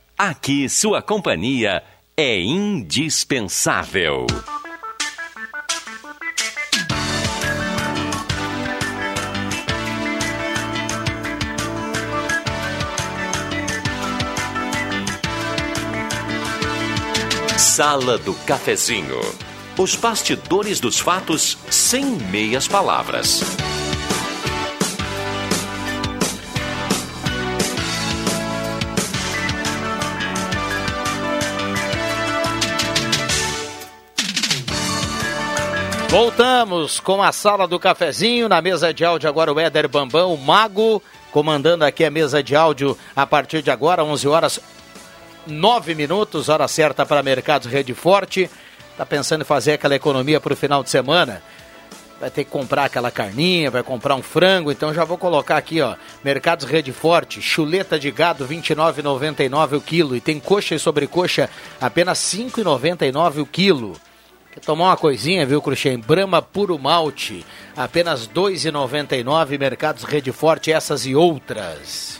[0.23, 1.81] Aqui sua companhia
[2.15, 4.27] é indispensável.
[17.57, 19.19] Sala do Cafezinho.
[19.75, 23.41] Os bastidores dos fatos sem meias palavras.
[36.11, 38.49] Voltamos com a sala do cafezinho.
[38.49, 41.01] Na mesa de áudio agora o Éder Bambão, o Mago,
[41.31, 44.59] comandando aqui a mesa de áudio a partir de agora, 11 horas
[45.47, 48.51] 9 minutos, hora certa para Mercados Rede Forte.
[48.97, 51.41] Tá pensando em fazer aquela economia para o final de semana?
[52.19, 55.79] Vai ter que comprar aquela carninha, vai comprar um frango, então já vou colocar aqui,
[55.79, 61.49] ó, Mercados Rede Forte, chuleta de gado 29,99 o quilo e tem coxa e sobrecoxa
[61.79, 63.93] apenas 5,99 o quilo.
[64.51, 65.97] Quer tomar uma coisinha, viu, Cruxem?
[65.97, 67.45] Brahma Puro Malte,
[67.75, 72.19] apenas R$ 2,99, Mercados Rede Forte, essas e outras.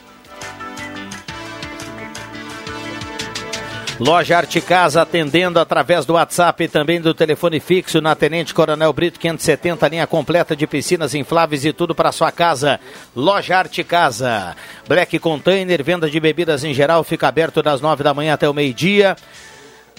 [4.00, 8.92] Loja Arte Casa atendendo através do WhatsApp e também do telefone fixo na Tenente Coronel
[8.92, 12.80] Brito 570, linha completa de piscinas infláveis e tudo para sua casa.
[13.16, 14.56] Loja Arte Casa.
[14.88, 18.54] Black Container, venda de bebidas em geral, fica aberto das nove da manhã até o
[18.54, 19.16] meio-dia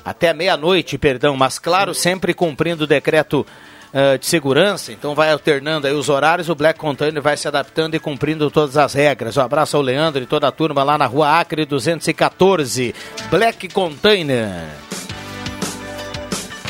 [0.04, 3.46] até meia-noite, perdão, mas claro, sempre cumprindo o decreto
[3.92, 7.94] uh, de segurança, então vai alternando aí os horários, o Black Container vai se adaptando
[7.94, 9.36] e cumprindo todas as regras.
[9.36, 12.94] Um abraço ao Leandro e toda a turma lá na rua Acre 214,
[13.30, 14.68] Black Container.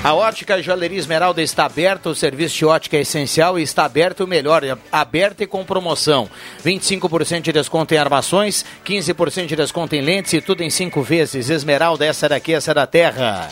[0.04, 4.24] A ótica Joalheria Esmeralda está aberta, o serviço de ótica é essencial e está aberto
[4.24, 6.28] o melhor, aberto e com promoção.
[6.64, 11.48] 25% de desconto em armações, 15% de desconto em lentes e tudo em cinco vezes.
[11.48, 13.48] Esmeralda, essa daqui, essa da terra.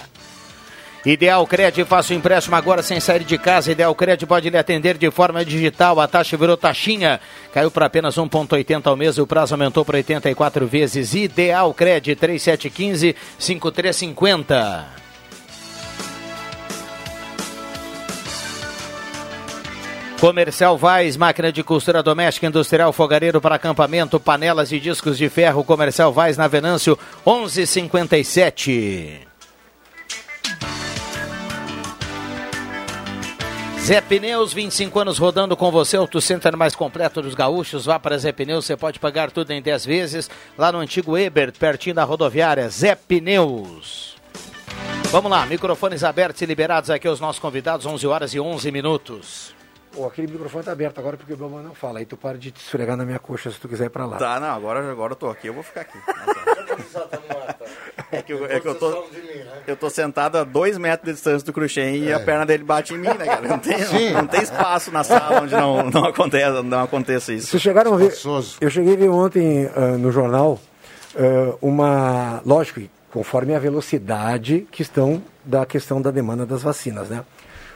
[1.07, 3.71] Ideal Crédito, faça o empréstimo agora sem sair de casa.
[3.71, 6.01] Ideal Crédito pode lhe atender de forma digital.
[6.01, 7.21] A taxa virou taxinha.
[7.55, 11.15] Caiu para apenas 1,80 ao mês e o prazo aumentou para 84 vezes.
[11.15, 13.15] Ideal Crédito 3715
[20.21, 25.65] Comercial Vaz, máquina de costura doméstica industrial fogareiro para acampamento, panelas e discos de ferro.
[25.65, 29.27] Comercial Vaz na Venâncio 1157.
[33.81, 37.87] Zé Pneus, 25 anos rodando com você, o Center mais completo dos gaúchos.
[37.87, 40.29] Vá para Zé Pneus, você pode pagar tudo em 10 vezes.
[40.59, 42.69] Lá no antigo Ebert, pertinho da rodoviária.
[42.69, 44.17] Zé Pneus.
[45.05, 49.60] Vamos lá, microfones abertos e liberados aqui aos nossos convidados, 11 horas e 11 minutos.
[49.93, 51.99] Pô, aquele microfone tá aberto agora porque o Bamba não fala.
[51.99, 54.19] Aí tu para de te esfregar na minha coxa se tu quiser ir pra lá.
[54.19, 55.99] Tá, não, agora, agora eu tô aqui, eu vou ficar aqui.
[58.13, 59.05] É que, eu, é que eu, tô,
[59.69, 62.93] eu tô sentado a dois metros de distância do Cruxem e a perna dele bate
[62.93, 63.47] em mim, né, cara?
[63.47, 63.79] Não tem,
[64.13, 67.47] não, não tem espaço na sala onde não, não, acontece, não aconteça isso.
[67.47, 68.13] Vocês chegaram a ver?
[68.61, 70.59] Eu cheguei a ver ontem uh, no jornal
[71.15, 72.43] uh, uma.
[72.45, 72.81] Lógico,
[73.13, 77.25] conforme a velocidade que estão da questão da demanda das vacinas, né?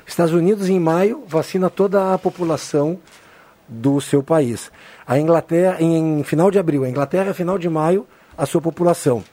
[0.07, 2.99] Estados Unidos, em maio, vacina toda a população
[3.67, 4.71] do seu país.
[5.07, 9.25] A Inglaterra, em, final de abril, a Inglaterra, final de maio, a sua população.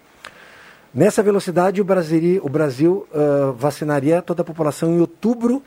[0.94, 5.64] Nessa velocidade, o Brasil, o Brasil uh, vacinaria toda a população em outubro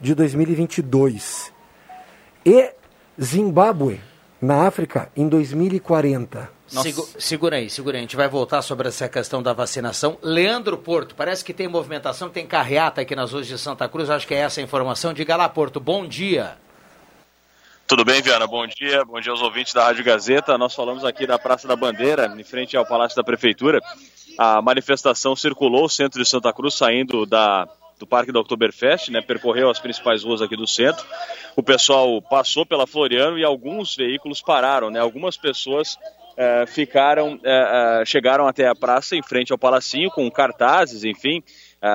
[0.00, 1.52] de 2022.
[2.44, 2.70] E
[3.20, 4.00] Zimbábue,
[4.40, 6.61] na África, em 2040.
[6.80, 8.00] Segu segura aí, segura aí.
[8.00, 10.16] A gente vai voltar sobre essa questão da vacinação.
[10.22, 14.08] Leandro Porto, parece que tem movimentação, tem carreata aqui nas ruas de Santa Cruz.
[14.08, 15.12] Acho que é essa a informação.
[15.12, 15.78] Diga lá, Porto.
[15.78, 16.56] Bom dia.
[17.86, 18.46] Tudo bem, Viana?
[18.46, 19.04] Bom dia.
[19.04, 20.56] Bom dia aos ouvintes da Rádio Gazeta.
[20.56, 23.78] Nós falamos aqui da Praça da Bandeira, em frente ao Palácio da Prefeitura.
[24.38, 27.68] A manifestação circulou o centro de Santa Cruz, saindo da,
[27.98, 31.04] do Parque da Oktoberfest, né, percorreu as principais ruas aqui do centro.
[31.54, 34.98] O pessoal passou pela Floriano e alguns veículos pararam, né?
[34.98, 35.98] Algumas pessoas
[36.42, 41.42] é, ficaram, é, é, chegaram até a praça em frente ao Palacinho com cartazes, enfim.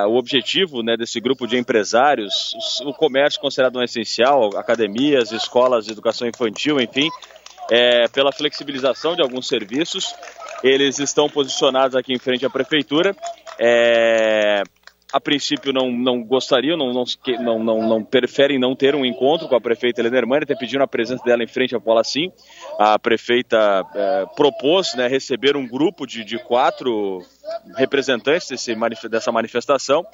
[0.07, 2.53] o objetivo né, desse grupo de empresários,
[2.85, 7.09] o comércio considerado um essencial, academias, escolas de educação infantil, enfim,
[8.11, 10.13] pela flexibilização de alguns serviços.
[10.61, 13.15] Eles estão posicionados aqui em frente à prefeitura.
[13.57, 14.63] É,
[15.18, 19.55] a princípio não, não gostariam, não, não, não, não, preferem não ter um encontro com
[19.55, 22.32] a prefeita Helena Hermani, até pediram a presença dela em frente ao Palacim.
[22.78, 27.22] A prefeita é, propôs né, receber um grupo de, de quatro
[27.76, 28.76] representantes desse,
[29.09, 30.05] dessa manifestação,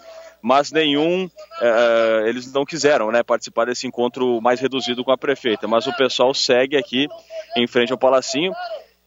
[0.42, 1.30] mas nenhum,
[1.62, 5.96] é, eles não quiseram né, participar desse encontro mais reduzido com a prefeita, mas o
[5.96, 7.08] pessoal segue aqui
[7.58, 8.54] em frente ao Palacinho.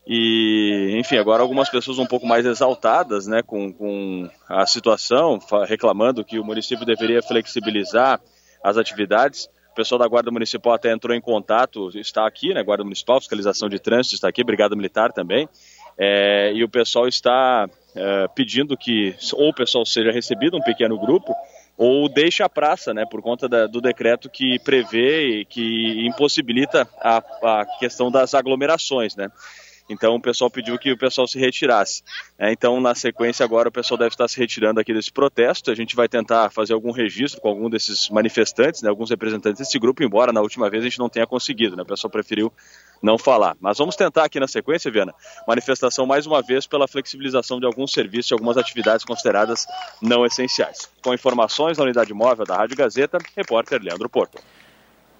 [0.06, 6.24] E, enfim, agora algumas pessoas um pouco mais exaltadas né, com, com a situação, reclamando
[6.24, 8.20] que o município deveria flexibilizar
[8.62, 9.48] as atividades.
[9.72, 12.62] O pessoal da Guarda Municipal até entrou em contato, está aqui, né?
[12.62, 15.48] Guarda Municipal, Fiscalização de Trânsito está aqui, Brigada Militar também.
[15.98, 20.98] É, e o pessoal está é, pedindo que ou o pessoal seja recebido, um pequeno
[20.98, 21.34] grupo,
[21.76, 26.88] ou deixe a praça, né, por conta da, do decreto que prevê e que impossibilita
[27.00, 29.30] a, a questão das aglomerações, né.
[29.88, 32.02] Então o pessoal pediu que o pessoal se retirasse.
[32.38, 35.70] É, então, na sequência, agora o pessoal deve estar se retirando aqui desse protesto.
[35.70, 39.78] A gente vai tentar fazer algum registro com algum desses manifestantes, né, alguns representantes desse
[39.78, 41.76] grupo, embora na última vez a gente não tenha conseguido.
[41.76, 42.52] Né, o pessoal preferiu
[43.02, 43.56] não falar.
[43.60, 45.14] Mas vamos tentar aqui na sequência, Viana,
[45.46, 49.66] manifestação mais uma vez pela flexibilização de alguns serviços e algumas atividades consideradas
[50.02, 50.88] não essenciais.
[51.02, 54.42] Com informações na unidade móvel da Rádio Gazeta, repórter Leandro Porto.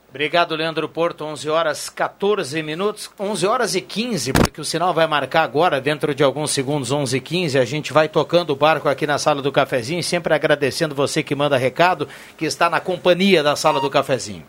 [0.09, 1.24] Obrigado, Leandro Porto.
[1.24, 6.14] 11 horas 14 minutos, 11 horas e 15, porque o sinal vai marcar agora, dentro
[6.14, 7.59] de alguns segundos, 11 e 15.
[7.59, 11.34] A gente vai tocando o barco aqui na sala do cafezinho, sempre agradecendo você que
[11.34, 14.44] manda recado, que está na companhia da sala do cafezinho.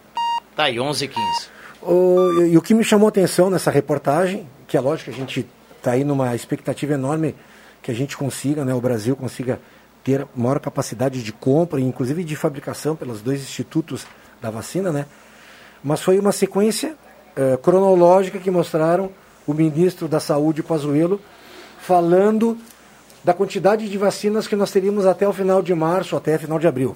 [0.56, 1.50] Tá aí, 11 e 15.
[1.82, 5.46] O, e o que me chamou atenção nessa reportagem, que é lógico que a gente
[5.78, 7.36] está aí numa expectativa enorme
[7.82, 9.60] que a gente consiga, né, o Brasil consiga
[10.04, 14.06] ter maior capacidade de compra, inclusive de fabricação pelos dois institutos
[14.42, 15.06] da vacina, né?
[15.88, 16.98] Mas foi uma sequência
[17.38, 19.10] uh, cronológica que mostraram
[19.48, 21.18] o ministro da Saúde, Pazuello,
[21.80, 22.58] falando
[23.24, 26.68] da quantidade de vacinas que nós teríamos até o final de março, até final de
[26.68, 26.94] abril.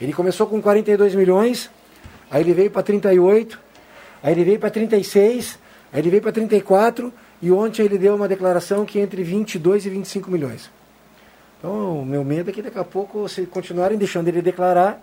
[0.00, 1.70] Ele começou com 42 milhões,
[2.30, 3.60] aí ele veio para 38,
[4.22, 5.58] aí ele veio para 36,
[5.92, 7.12] aí ele veio para 34
[7.42, 10.70] e ontem ele deu uma declaração que é entre 22 e 25 milhões.
[11.58, 14.98] Então, o meu medo é que daqui a pouco, se continuarem deixando ele declarar,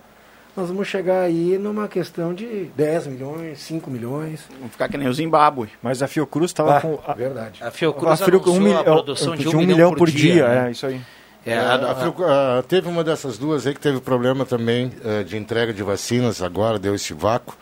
[0.56, 4.42] nós vamos chegar aí numa questão de 10 milhões, 5 milhões.
[4.58, 5.70] Vamos ficar que nem o Zimbábue.
[5.82, 7.00] Mas a Fiocruz estava Ah, com.
[7.06, 7.64] A, verdade.
[7.64, 10.68] A Fiocruz a Fiocruz, um, mil- a produção de um, milhão, por dia, né?
[10.68, 11.02] é isso aí.
[11.46, 14.92] É, É, a- a Fiocru- ah, teve uma dessas duas aí que teve problema também
[15.04, 17.56] eh, de entrega de vacinas, agora deu esse vácuo,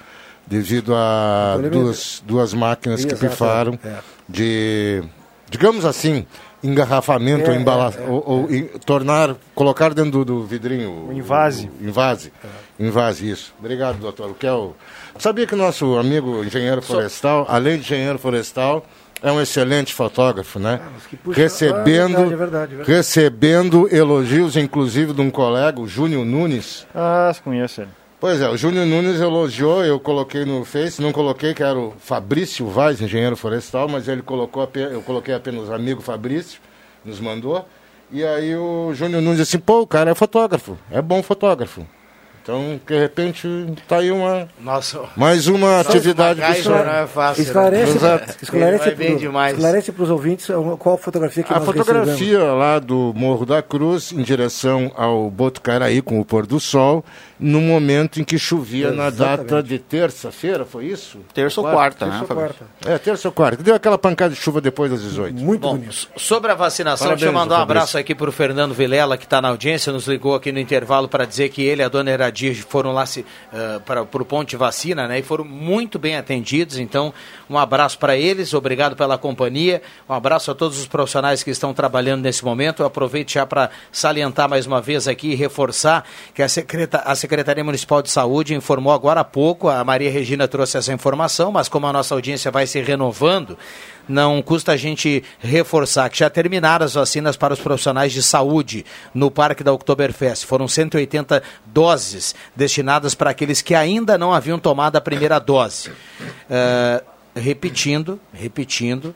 [0.46, 3.96] devido a duas, duas máquinas que Exato, pifaram é.
[4.30, 5.02] de,
[5.50, 6.28] digamos assim,
[6.64, 8.49] engarrafamento, É, ou, embala- é, é, ou, ou
[8.86, 11.07] tornar, colocar dentro do, do vidrinho.
[11.09, 11.70] O invase.
[11.82, 12.32] o invase.
[12.80, 13.53] Invase, isso.
[13.59, 14.32] Obrigado, doutor.
[14.32, 14.74] O que é o...
[15.20, 18.86] Sabia que o nosso amigo engenheiro florestal, além de engenheiro florestal,
[19.22, 20.80] é um excelente fotógrafo, né?
[21.09, 22.91] que puxa- recebendo, Ah, é verdade, é verdade, é verdade.
[22.91, 26.88] recebendo elogios, inclusive, de um colega, o Júnior Nunes.
[26.95, 27.89] Ah, conhece ele.
[28.22, 31.91] Pois é, o Júnior Nunes elogiou, eu coloquei no Face, não coloquei que era o
[31.97, 36.61] Fabrício Vaz, engenheiro florestal, mas ele colocou, eu coloquei apenas amigo Fabrício,
[37.03, 37.67] nos mandou.
[38.11, 41.84] E aí o Júnior Nunes disse, pô, o cara é fotógrafo, é bom fotógrafo.
[42.44, 43.48] Então, de repente,
[43.88, 46.86] tá aí uma, Nossa, mais uma atividade do senhor.
[46.86, 47.44] não é fácil.
[47.44, 48.22] Esclarece, né?
[48.42, 49.54] Esclarece, Vai bem pro- demais.
[49.56, 50.48] esclarece para os ouvintes
[50.80, 55.30] qual a fotografia que A nós fotografia lá do Morro da Cruz, em direção ao
[55.30, 57.06] Botucaraí, com o pôr do sol,
[57.39, 61.20] no momento em que chovia na data de terça-feira, foi isso?
[61.34, 62.66] Terça ou quarta, né, Terça ou quarta.
[62.86, 63.64] É, terça ou quarta.
[63.64, 65.36] Deu aquela pancada de chuva depois das 18.
[65.39, 66.08] Muito Bom, bonito.
[66.18, 69.26] sobre a vacinação, Parabéns, deixa eu mandar um abraço aqui para o Fernando Vilela, que
[69.26, 72.10] está na audiência, nos ligou aqui no intervalo para dizer que ele e a dona
[72.67, 75.19] Foram lá se, ah, para o ponto de vacina, né?
[75.19, 76.77] E foram muito bem atendidos.
[76.79, 77.13] Então,
[77.49, 79.82] um abraço para eles, obrigado pela companhia.
[80.09, 82.82] Um abraço a todos os profissionais que estão trabalhando nesse momento.
[82.82, 87.15] Eu aproveito já para salientar mais uma vez aqui e reforçar que a, Secreta- a
[87.15, 91.67] Secretaria Municipal de Saúde informou agora há pouco, a Maria Regina trouxe essa informação, mas
[91.69, 93.57] como a nossa audiência vai se renovando,
[94.12, 98.86] não custa a gente reforçar que já terminaram as vacinas para os profissionais de saúde
[99.14, 100.45] no Parque da Oktoberfest.
[100.45, 105.91] Foram 180 doses destinadas para aqueles que ainda não haviam tomado a primeira dose.
[106.49, 107.03] Eh,
[107.36, 109.16] repetindo, repetindo,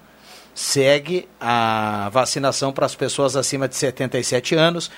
[0.54, 4.89] segue a vacinação para as pessoas acima de 77 anos.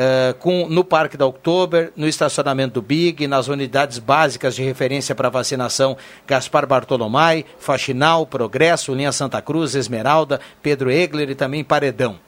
[0.00, 5.12] Eh, com, no Parque da Oktober, no estacionamento do Big, nas unidades básicas de referência
[5.12, 12.20] para vacinação Gaspar Bartolomai, Faxinal, Progresso, Linha Santa Cruz, Esmeralda, Pedro Egler e também Paredão.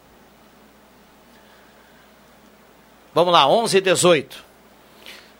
[3.14, 4.44] Vamos lá, 11 e 18.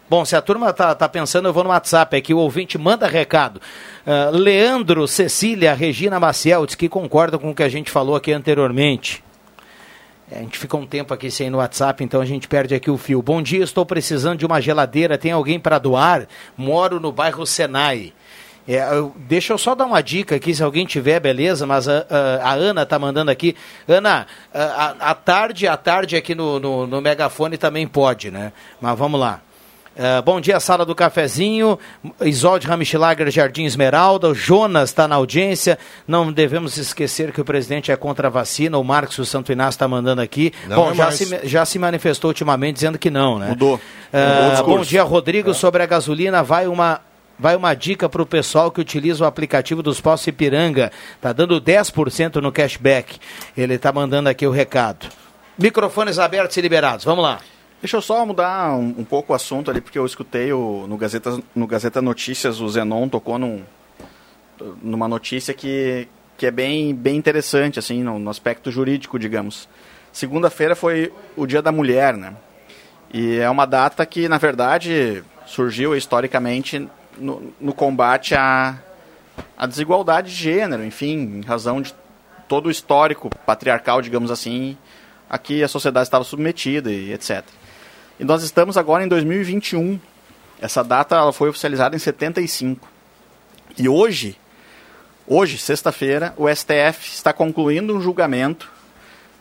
[0.08, 3.08] Bom, se a turma tá, tá pensando, eu vou no WhatsApp aqui, o ouvinte manda
[3.08, 3.60] recado.
[4.06, 8.32] Ah, Leandro, Cecília, Regina Maciel, diz que concorda com o que a gente falou aqui
[8.32, 9.20] anteriormente.
[10.30, 12.90] É, a gente fica um tempo aqui sem no WhatsApp, então a gente perde aqui
[12.90, 13.20] o fio.
[13.22, 16.26] Bom dia, estou precisando de uma geladeira, tem alguém para doar?
[16.56, 18.12] Moro no bairro Senai.
[18.68, 22.06] É, eu- deixa eu só dar uma dica aqui, se alguém tiver, beleza, mas a,
[22.08, 23.56] a- a Ana tá mandando aqui.
[23.88, 28.52] Ana, a, a- tarde, à tarde aqui no, no, no megafone também pode, né?
[28.80, 29.40] Mas vamos lá.
[29.99, 31.78] Ah, bom dia, sala do cafezinho.
[32.22, 34.28] Isolde Ramichilager, Jardim Esmeralda.
[34.28, 35.78] O Jonas está na audiência.
[36.07, 38.78] Não devemos esquecer que o presidente é contra a vacina.
[38.78, 40.53] O Marcos o Santo Inácio está mandando aqui.
[40.66, 41.16] Não bom, é já mais.
[41.16, 43.49] se, já se manifestou ultimamente dizendo que não, né?
[43.49, 43.80] Mudou.
[44.51, 44.64] Discurso.
[44.64, 45.53] bom dia, Rodrigo.
[45.55, 47.01] Sobre a gasolina, vai uma.
[47.38, 50.93] Vai uma dica para o pessoal que utiliza o aplicativo dos Postos Ipiranga.
[51.22, 53.18] Tá dando 10% no cashback.
[53.57, 55.07] Ele está mandando aqui o recado.
[55.57, 57.03] Microfones abertos e liberados.
[57.03, 57.41] Vamos lá.
[57.80, 60.96] Deixa eu só mudar um, um pouco o assunto ali, porque eu escutei o, no,
[60.96, 63.62] Gazeta, no Gazeta Notícias, o Zenon tocou num,
[64.82, 66.06] numa notícia que
[66.40, 69.68] que é bem, bem interessante, assim, no, no aspecto jurídico, digamos.
[70.10, 72.34] Segunda-feira foi o Dia da Mulher, né?
[73.12, 78.78] E é uma data que, na verdade, surgiu historicamente no, no combate à,
[79.54, 81.94] à desigualdade de gênero, enfim, em razão de
[82.48, 84.78] todo o histórico patriarcal, digamos assim,
[85.28, 87.44] a que a sociedade estava submetida e etc.
[88.20, 89.98] E nós estamos agora em 2021.
[90.60, 92.86] Essa data ela foi oficializada em 75.
[93.78, 94.36] E hoje,
[95.26, 98.70] hoje, sexta-feira, o STF está concluindo um julgamento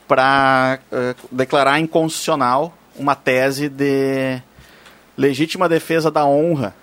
[0.08, 4.42] para uh, declarar inconstitucional uma tese de
[5.18, 6.74] legítima defesa da honra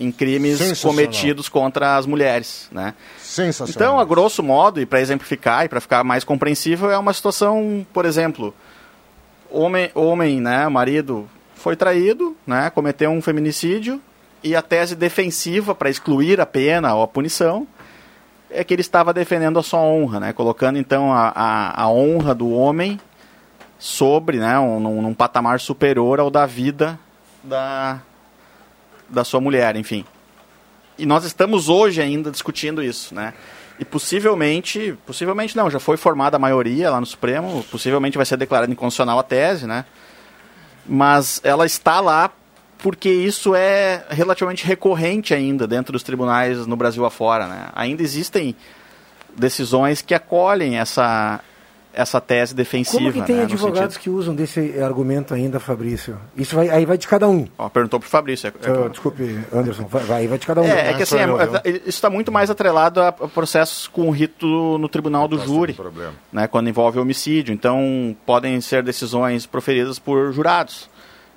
[0.00, 2.94] em crimes cometidos contra as mulheres, né?
[3.18, 3.70] Sensacional.
[3.70, 7.86] Então, a grosso modo, e para exemplificar e para ficar mais compreensível, é uma situação,
[7.92, 8.54] por exemplo,
[9.54, 14.00] homem, homem, né, marido foi traído, né, cometeu um feminicídio
[14.42, 17.66] e a tese defensiva para excluir a pena ou a punição
[18.50, 22.34] é que ele estava defendendo a sua honra, né, colocando então a, a, a honra
[22.34, 23.00] do homem
[23.78, 26.98] sobre, né, um, num, patamar superior ao da vida
[27.42, 28.00] da,
[29.08, 30.04] da sua mulher, enfim.
[30.96, 33.34] E nós estamos hoje ainda discutindo isso, né?
[33.78, 38.36] E possivelmente, possivelmente não, já foi formada a maioria lá no Supremo, possivelmente vai ser
[38.36, 39.84] declarada inconstitucional a tese, né?
[40.86, 42.30] Mas ela está lá
[42.78, 47.68] porque isso é relativamente recorrente ainda dentro dos tribunais no Brasil afora, né?
[47.74, 48.54] Ainda existem
[49.36, 51.40] decisões que acolhem essa
[51.94, 52.98] essa tese defensiva.
[52.98, 56.18] Como que tem né, advogados que usam desse argumento ainda, Fabrício?
[56.36, 57.46] Isso vai, aí vai de cada um.
[57.56, 58.48] Ó, perguntou para o Fabrício.
[58.48, 60.64] É, uh, desculpe, Anderson, vai, vai, vai de cada um.
[60.64, 64.46] É, é que assim, é, isso está muito mais atrelado a processos com rito
[64.78, 65.76] no tribunal do júri,
[66.32, 67.54] né, quando envolve homicídio.
[67.54, 70.92] Então, podem ser decisões proferidas por jurados.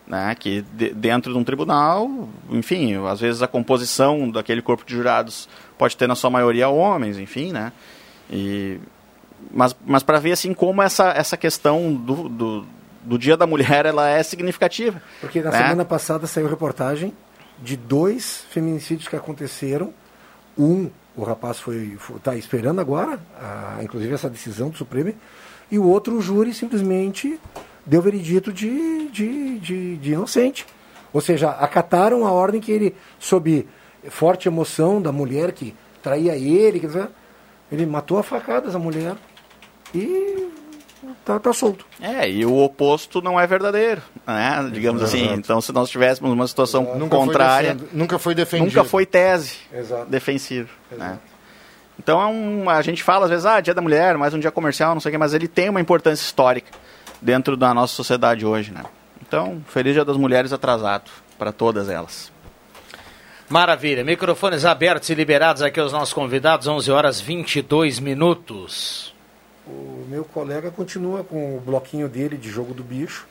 [0.05, 4.95] Né, que de, dentro de um tribunal, enfim, às vezes a composição daquele corpo de
[4.95, 7.73] jurados pode ter na sua maioria homens, enfim, né?
[8.31, 8.79] E
[9.51, 12.65] mas, mas para ver assim como essa, essa questão do, do,
[13.03, 15.01] do, Dia da Mulher ela é significativa.
[15.21, 15.57] Porque na né?
[15.57, 17.13] semana passada saiu reportagem
[17.59, 19.93] de dois feminicídios que aconteceram.
[20.57, 25.13] Um, o rapaz foi está esperando agora, a, inclusive essa decisão do Supremo,
[25.71, 27.39] e o outro, o júri simplesmente
[27.85, 30.65] deu veredito de, de, de, de inocente.
[31.13, 33.67] Ou seja, acataram a ordem que ele, sob
[34.09, 37.09] forte emoção da mulher que traía ele, quer dizer,
[37.71, 39.15] ele matou a facadas a mulher
[39.93, 40.49] e
[41.25, 41.85] tá, tá solto.
[42.01, 44.69] É, e o oposto não é verdadeiro, né?
[44.71, 45.23] Digamos Exato.
[45.23, 45.33] assim.
[45.33, 48.75] Então, se nós tivéssemos uma situação nunca contrária, foi nunca foi defendido.
[48.75, 50.05] Nunca foi tese Exato.
[50.09, 51.19] defensiva, né?
[51.99, 54.51] Então, é um, a gente fala às vezes, ah, dia da mulher, mais um dia
[54.51, 56.71] comercial, não sei o que, mas ele tem uma importância histórica
[57.21, 58.83] dentro da nossa sociedade hoje, né?
[59.27, 62.31] Então, feliz dia das mulheres atrasado para todas elas.
[63.49, 64.03] Maravilha.
[64.03, 69.13] Microfones abertos e liberados aqui aos nossos convidados, 11 horas 22 minutos.
[69.69, 73.27] O meu colega continua com o bloquinho dele de jogo do bicho.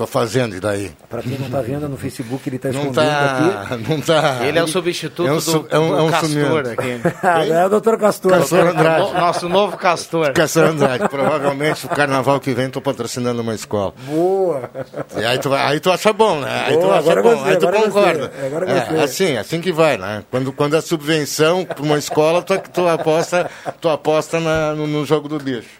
[0.00, 0.92] Tô fazendo, e daí?
[1.10, 3.86] Para quem não está vendo no Facebook, ele está escondendo tá, aqui.
[3.86, 4.38] Não tá.
[4.46, 7.00] Ele é o substituto é um, do, é um, do é um Castor aqui.
[7.52, 8.32] é o doutor Castor.
[8.32, 9.12] Castor Andrade.
[9.12, 10.32] Nosso novo Castor.
[10.32, 11.06] Castor Andrade.
[11.06, 13.92] Provavelmente o carnaval que vem estou patrocinando uma escola.
[14.06, 14.70] Boa.
[15.14, 16.64] E aí tu, aí tu acha bom, né?
[16.68, 18.32] Aí Boa, tu acha bom, aí tu concorda.
[18.66, 20.24] É, assim, assim que vai, né?
[20.30, 25.04] Quando, quando é subvenção para uma escola, tu, tu aposta, tu aposta na, no, no
[25.04, 25.78] jogo do bicho.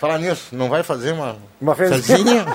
[0.00, 2.46] Falar nisso, não vai fazer uma, uma fezinha?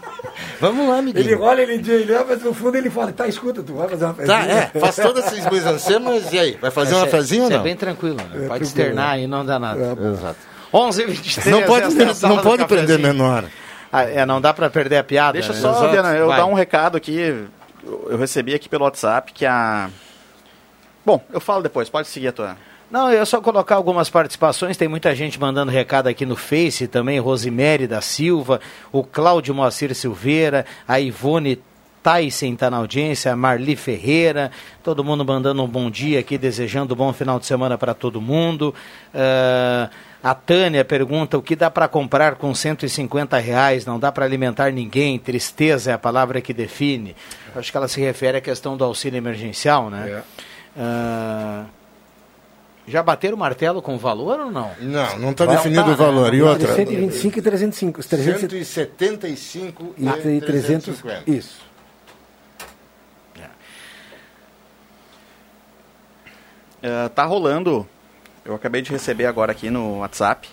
[0.60, 1.18] Vamos lá, menino.
[1.18, 4.04] Ele olha, ele, ele olha, mas no fundo ele fala, tá, escuta, tu vai fazer
[4.04, 4.38] uma fezinha?
[4.38, 7.60] Tá, é, faz todas essas mise e aí, vai fazer uma fezinha ou não?
[7.60, 8.46] é bem tranquilo, né?
[8.46, 9.80] Pode externar aí, não dá nada.
[9.80, 10.36] É, Exato.
[10.70, 13.44] 11 23 Não pode, não pode prender menor.
[13.90, 15.32] Ah, é, não dá para perder a piada.
[15.32, 15.60] Deixa né?
[15.60, 15.90] só, Exato.
[15.92, 16.36] Diana, eu vai.
[16.36, 17.46] dar um recado aqui.
[17.84, 19.88] Eu recebi aqui pelo WhatsApp que a.
[21.06, 22.56] Bom, eu falo depois, pode seguir a tua.
[22.92, 24.76] Não, eu só colocar algumas participações.
[24.76, 27.18] Tem muita gente mandando recado aqui no Face também.
[27.18, 28.60] Rosemary da Silva,
[28.92, 31.58] o Cláudio Moacir Silveira, a Ivone
[32.02, 34.50] Tyson está na audiência, a Marli Ferreira,
[34.84, 38.20] todo mundo mandando um bom dia aqui, desejando um bom final de semana para todo
[38.20, 38.74] mundo.
[39.14, 39.88] Uh,
[40.22, 44.70] a Tânia pergunta o que dá para comprar com 150 reais, não dá para alimentar
[44.70, 47.16] ninguém, tristeza é a palavra que define.
[47.56, 50.22] Acho que ela se refere à questão do auxílio emergencial, né?
[50.76, 50.78] É.
[50.78, 51.81] Uh,
[52.86, 54.70] já bateram o martelo com o valor ou não?
[54.80, 56.34] Não, não está definido tá, o valor.
[56.34, 56.74] E outra?
[56.74, 58.02] 125 e 305.
[58.02, 61.30] 175 e, e 350.
[61.30, 61.60] Isso.
[63.40, 63.46] É.
[66.86, 67.86] Uh, tá rolando.
[68.44, 70.48] Eu acabei de receber agora aqui no WhatsApp.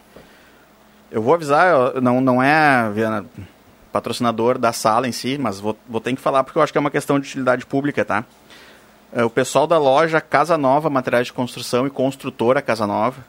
[1.11, 3.25] Eu vou avisar, não, não é Viana,
[3.91, 6.77] patrocinador da sala em si, mas vou, vou ter que falar porque eu acho que
[6.77, 8.23] é uma questão de utilidade pública, tá?
[9.11, 13.23] É, o pessoal da loja Casa Nova Materiais de Construção e construtora Casa Nova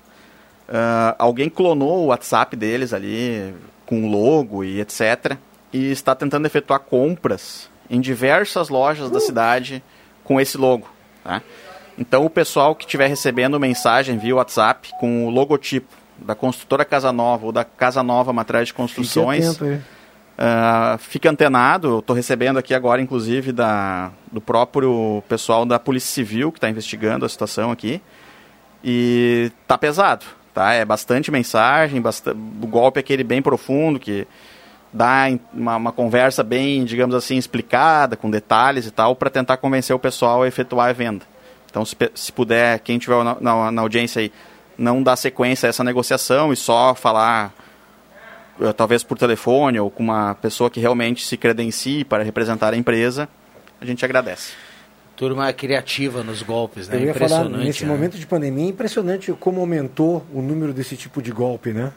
[0.70, 3.52] ah, alguém clonou o WhatsApp deles ali
[3.84, 5.36] com logo e etc.
[5.72, 9.82] E está tentando efetuar compras em diversas lojas da cidade
[10.22, 10.88] com esse logo.
[11.24, 11.42] Tá?
[11.98, 17.12] Então o pessoal que estiver recebendo mensagem via WhatsApp com o logotipo da construtora Casa
[17.12, 19.82] Nova ou da Casa Nova Matriz de Construções, atento
[20.40, 21.98] ah, fica antenado.
[22.00, 27.24] Estou recebendo aqui agora, inclusive, da, do próprio pessoal da Polícia Civil que está investigando
[27.24, 28.00] a situação aqui.
[28.82, 30.24] E tá pesado,
[30.54, 30.72] tá?
[30.72, 32.02] É bastante mensagem,
[32.62, 34.26] o golpe é aquele bem profundo que
[34.92, 39.94] dá uma, uma conversa bem, digamos assim, explicada, com detalhes e tal, para tentar convencer
[39.94, 41.24] o pessoal a efetuar a venda.
[41.70, 44.32] Então, se, se puder, quem tiver na, na- na audiência aí,
[44.78, 47.52] não dar sequência a essa negociação e só falar,
[48.76, 53.28] talvez por telefone ou com uma pessoa que realmente se credencie para representar a empresa,
[53.80, 54.52] a gente agradece.
[55.16, 56.96] Turma criativa nos golpes, né?
[56.96, 57.64] Eu ia falar, Impressionante.
[57.66, 57.90] nesse né?
[57.90, 61.92] momento de pandemia, é impressionante como aumentou o número desse tipo de golpe, né?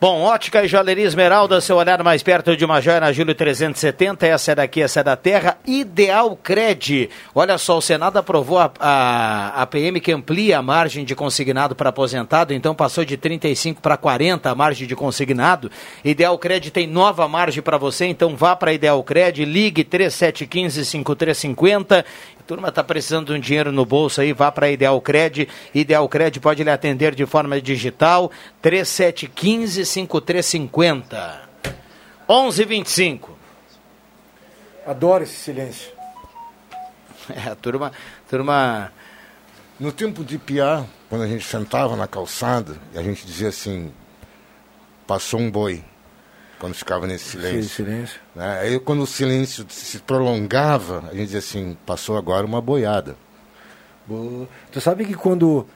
[0.00, 4.28] Bom, ótica e joalheria Esmeralda, seu olhar mais perto de uma joia na Júlio 370,
[4.28, 5.58] essa é daqui, essa é da terra.
[5.66, 7.10] Ideal Cred.
[7.34, 11.74] Olha só, o Senado aprovou a, a, a PM que amplia a margem de consignado
[11.74, 15.68] para aposentado, então passou de 35 para 40 a margem de consignado.
[16.04, 22.04] Ideal Cred tem nova margem para você, então vá para Ideal Cred, ligue 3715-5350.
[22.48, 25.46] Turma está precisando de um dinheiro no bolso aí, vá para Ideal Cred.
[25.74, 28.32] Ideal Cred pode lhe atender de forma digital.
[28.62, 31.40] 3715-5350.
[32.26, 33.36] 11:25.
[34.86, 35.92] Adoro esse silêncio.
[37.28, 37.92] É, a turma,
[38.30, 38.90] turma.
[39.78, 43.92] No tempo de piar, quando a gente sentava na calçada, e a gente dizia assim,
[45.06, 45.84] passou um boi,
[46.58, 47.58] quando ficava nesse silêncio.
[47.60, 48.20] Esse silêncio.
[48.34, 48.58] Né?
[48.60, 53.16] Aí quando o silêncio se prolongava, a gente dizia assim, passou agora uma boiada.
[54.06, 54.48] Boa.
[54.72, 55.66] Tu sabe que quando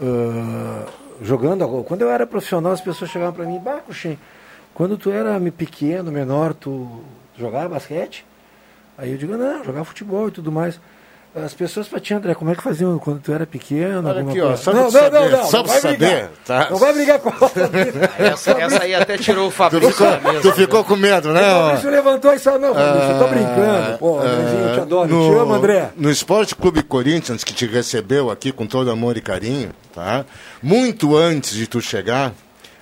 [0.00, 0.86] ah,
[1.22, 4.18] jogando, quando eu era profissional, as pessoas chegavam para mim, bah, Cuxim,
[4.74, 7.02] quando tu era pequeno, menor, tu
[7.38, 8.26] jogava basquete?
[8.98, 10.80] Aí eu digo, não, jogava futebol e tudo mais.
[11.44, 14.08] As pessoas para ti, André, como é que faziam quando tu era pequeno?
[14.08, 14.62] Olha aqui, ó, coisa?
[14.62, 16.30] só não, não, saber, não, não, só não vai saber, brigar.
[16.46, 16.70] tá?
[16.70, 17.28] Não vai brigar com
[18.18, 20.40] Essa, essa aí até tirou o Tu Fabrício ficou, da mesa.
[20.40, 21.40] tu ficou com medo, né?
[21.42, 21.60] O?
[21.66, 23.98] Fabrício levantou e saiu, não, Fabrício, eu tô Ah, brincando.
[23.98, 25.90] Pô, Andrezinho, eu te adoro, no, te amo, André.
[25.96, 30.24] No Esporte Clube Corinthians, que te recebeu aqui com todo amor e carinho, tá?
[30.62, 32.32] Muito antes de tu chegar,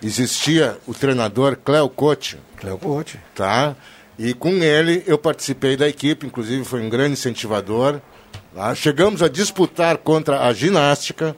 [0.01, 2.39] existia o treinador Cléo Cote.
[2.57, 3.19] Cléo Cote.
[3.35, 3.75] Tá?
[4.17, 8.01] E com ele eu participei da equipe, inclusive foi um grande incentivador.
[8.55, 8.75] Tá?
[8.75, 11.37] Chegamos a disputar contra a ginástica.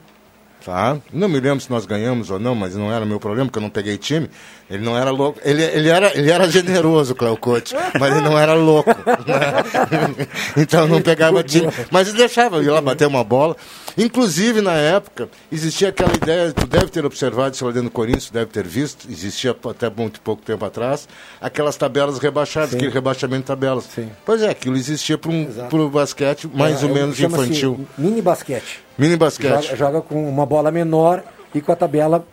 [0.63, 0.97] Tá?
[1.13, 3.63] Não me lembro se nós ganhamos ou não, mas não era meu problema, porque eu
[3.63, 4.29] não peguei time.
[4.69, 5.39] Ele não era louco.
[5.41, 8.89] Ele, ele, era, ele era generoso, Cléo Cote, mas ele não era louco.
[8.89, 10.27] né?
[10.57, 11.67] então não pegava time.
[11.89, 13.55] Mas ele deixava eu ir lá bater uma bola.
[13.97, 18.27] Inclusive, na época, existia aquela ideia, tu deve ter observado isso lá dentro do Corinthians,
[18.27, 21.07] tu deve ter visto, existia até muito pouco tempo atrás,
[21.41, 23.87] aquelas tabelas rebaixadas, aquele rebaixamento de tabelas.
[24.25, 27.87] Pois é, aquilo existia para um pro basquete mais É, ou menos chama-se infantil.
[27.97, 28.79] Mini basquete.
[28.97, 29.63] Mini basquete.
[29.63, 31.23] Joga, joga com uma bola menor
[31.55, 32.23] e com a tabela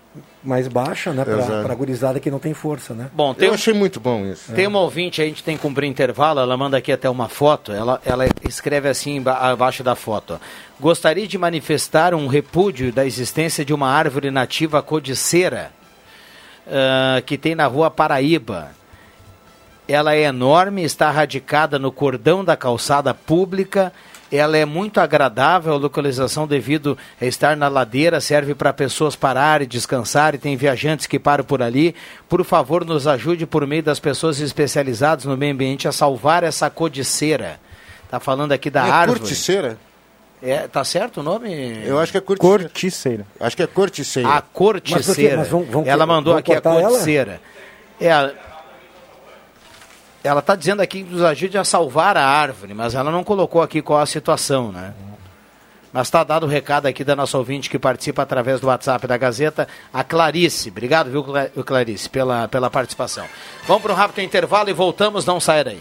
[0.44, 1.24] mais baixa, né?
[1.24, 1.62] Pra, Exato.
[1.64, 3.08] pra gurizada que não tem força, né?
[3.12, 4.52] Bom, tem Eu um- achei muito bom isso.
[4.52, 7.72] Tem uma ouvinte, a gente tem que cumprir intervalo, ela manda aqui até uma foto,
[7.72, 10.38] ela, ela escreve assim abaixo da foto.
[10.78, 15.72] Gostaria de manifestar um repúdio da existência de uma árvore nativa codiceira
[16.66, 18.70] ah, que tem na rua Paraíba.
[19.86, 23.92] Ela é enorme, está radicada no cordão da calçada pública.
[24.36, 29.68] Ela é muito agradável a localização devido a estar na ladeira, serve para pessoas pararem,
[29.68, 31.94] descansarem, tem viajantes que param por ali.
[32.28, 36.68] Por favor, nos ajude por meio das pessoas especializadas no meio ambiente a salvar essa
[36.68, 37.60] codiceira.
[38.10, 39.20] Tá falando aqui da É árvore.
[39.20, 39.78] corticeira?
[40.42, 41.80] É, tá certo o nome?
[41.86, 42.58] Eu acho que é corticeira.
[42.64, 43.26] Corticeira.
[43.40, 44.28] Acho que é corticeira.
[44.28, 45.36] A corticeira.
[45.38, 46.88] Mas vão- vão- ela mandou aqui a cortar ela?
[46.90, 47.40] corticeira.
[48.00, 48.32] É, a-
[50.24, 53.62] ela está dizendo aqui que nos ajude a salvar a árvore, mas ela não colocou
[53.62, 54.92] aqui qual a situação, né?
[55.92, 59.16] Mas está dado o recado aqui da nossa ouvinte que participa através do WhatsApp da
[59.16, 60.68] Gazeta, a Clarice.
[60.70, 63.24] Obrigado, viu, Cla- Clarice, pela, pela participação.
[63.68, 65.80] Vamos para um rápido intervalo e voltamos, não saia daí.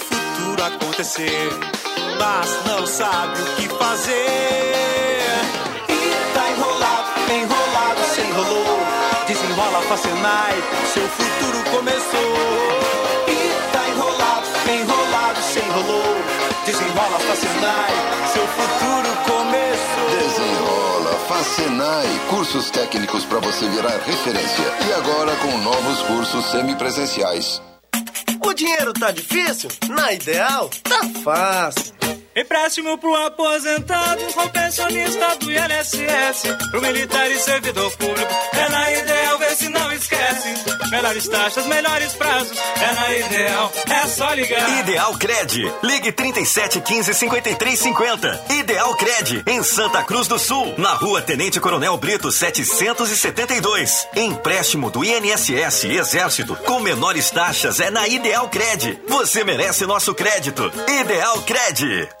[0.61, 1.49] o futuro acontecer,
[2.19, 5.23] mas não sabe o que fazer.
[5.89, 7.61] E tá enrolado, enrolado.
[9.91, 12.35] Facenai, seu futuro começou.
[13.27, 16.15] E tá enrolado, enrolado, se enrolou.
[16.65, 17.91] Desenrola, Facenai,
[18.31, 20.09] seu futuro começou.
[20.17, 24.73] Desenrola, Facenai, cursos técnicos para você virar referência.
[24.87, 27.61] E agora com novos cursos semipresenciais.
[28.43, 29.69] O dinheiro tá difícil?
[29.89, 31.93] Na Ideal, tá fácil.
[32.35, 38.33] Empréstimo pro aposentado, com pensionista do INSS, pro militar e servidor público.
[38.53, 40.49] É na Ideal, vê se não esquece.
[40.91, 42.57] Melhores taxas, melhores prazos.
[42.57, 44.79] É na Ideal, é só ligar.
[44.81, 45.73] Ideal Cred.
[45.81, 48.45] Ligue 37 15 53 50.
[48.49, 54.07] Ideal Cred, em Santa Cruz do Sul, na rua Tenente Coronel Brito 772.
[54.15, 59.01] Empréstimo do INSS Exército com menores taxas é na Ideal Cred.
[59.07, 60.71] Você merece nosso crédito.
[60.87, 62.20] Ideal Cred.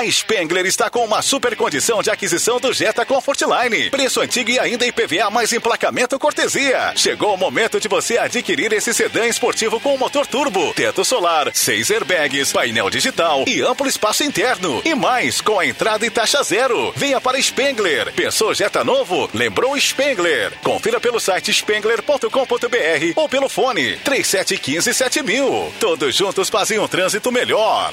[0.00, 3.90] A Spengler está com uma super condição de aquisição do Jetta Comfortline.
[3.90, 6.94] Preço antigo e ainda IPVA mais emplacamento cortesia.
[6.96, 11.90] Chegou o momento de você adquirir esse sedã esportivo com motor turbo, teto solar, seis
[11.90, 14.80] airbags, painel digital e amplo espaço interno.
[14.86, 16.94] E mais, com a entrada e taxa zero.
[16.96, 18.10] Venha para Spengler.
[18.14, 19.28] Pensou Jetta novo?
[19.34, 20.54] Lembrou Spengler.
[20.62, 25.74] Confira pelo site spengler.com.br ou pelo fone 3715 7000.
[25.78, 27.92] Todos juntos fazem um trânsito melhor.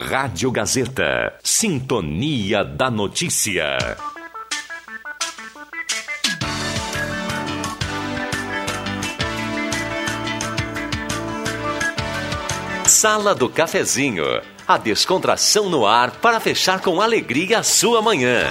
[0.00, 1.34] Rádio Gazeta.
[1.42, 3.76] Sintonia da Notícia.
[12.86, 14.24] Sala do Cafezinho.
[14.68, 18.44] A descontração no ar para fechar com alegria a sua manhã.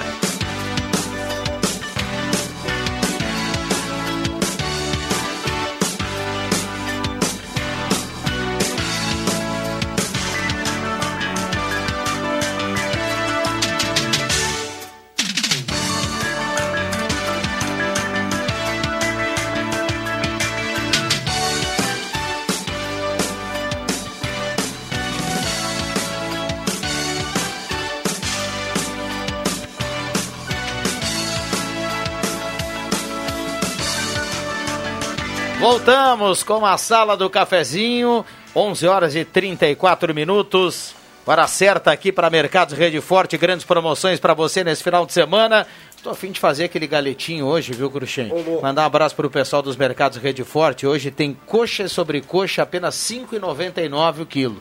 [35.77, 38.25] Voltamos com a sala do cafezinho,
[38.55, 40.95] 11 horas e 34 minutos.
[41.23, 45.67] Para certa aqui para Mercados Rede Forte, grandes promoções para você nesse final de semana.
[45.95, 48.31] Estou a fim de fazer aquele galetinho hoje, viu, Cruxem?
[48.59, 50.87] Mandar um abraço para o pessoal dos Mercados Rede Forte.
[50.87, 54.59] Hoje tem coxa sobre coxa, apenas R$ 5,99 o quilo.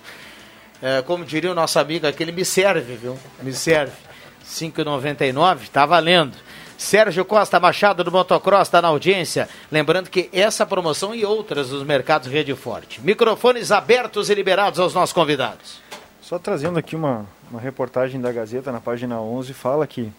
[0.82, 3.18] É, como diria o nosso amigo aquele, me serve, viu?
[3.42, 3.94] Me serve.
[4.40, 6.36] R$ 5,99, tá valendo.
[6.78, 9.48] Sérgio Costa Machado do Motocross está na audiência.
[9.70, 13.00] Lembrando que essa promoção e outras dos mercados Rede Forte.
[13.00, 15.80] Microfones abertos e liberados aos nossos convidados.
[16.20, 20.12] Só trazendo aqui uma, uma reportagem da Gazeta na página 11, fala que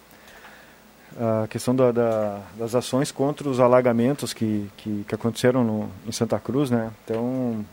[1.16, 6.12] a questão da, da, das ações contra os alagamentos que, que, que aconteceram no, em
[6.12, 6.90] Santa Cruz, né?
[7.04, 7.64] Então,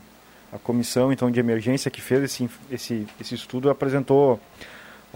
[0.52, 4.40] a comissão então de emergência que fez esse, esse, esse estudo apresentou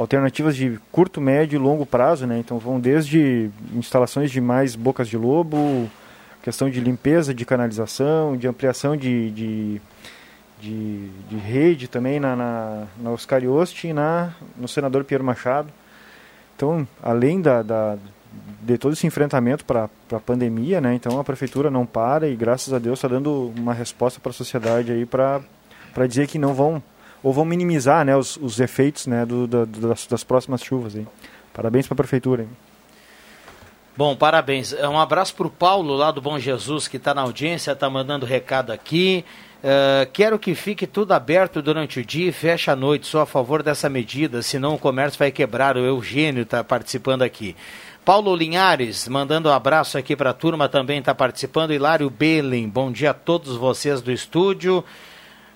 [0.01, 2.39] alternativas de curto, médio e longo prazo, né?
[2.39, 5.91] Então vão desde instalações de mais bocas de lobo,
[6.43, 9.83] questão de limpeza de canalização, de ampliação de, de,
[10.59, 15.69] de, de rede também na, na, na Oscar Yost e na, no senador Pierre Machado.
[16.57, 17.99] Então, além da, da
[18.63, 20.95] de todo esse enfrentamento para a pandemia, né?
[20.95, 24.35] Então a prefeitura não para e graças a Deus está dando uma resposta para a
[24.35, 25.43] sociedade aí para
[26.07, 26.83] dizer que não vão
[27.23, 30.97] ou vão minimizar, né, os, os efeitos, né, do, do das, das, próximas chuvas.
[30.97, 31.07] Aí.
[31.53, 32.43] Parabéns para a prefeitura.
[32.43, 32.49] Hein?
[33.97, 34.73] Bom, parabéns.
[34.73, 38.25] Um abraço para o Paulo lá do Bom Jesus que está na audiência, está mandando
[38.25, 39.25] recado aqui.
[39.62, 43.07] Uh, quero que fique tudo aberto durante o dia e feche a noite.
[43.07, 45.77] Sou a favor dessa medida, senão o comércio vai quebrar.
[45.77, 47.55] O Eugênio está participando aqui.
[48.03, 51.75] Paulo Linhares, mandando um abraço aqui para a turma, também está participando.
[51.75, 54.83] Hilário Belen, bom dia a todos vocês do estúdio.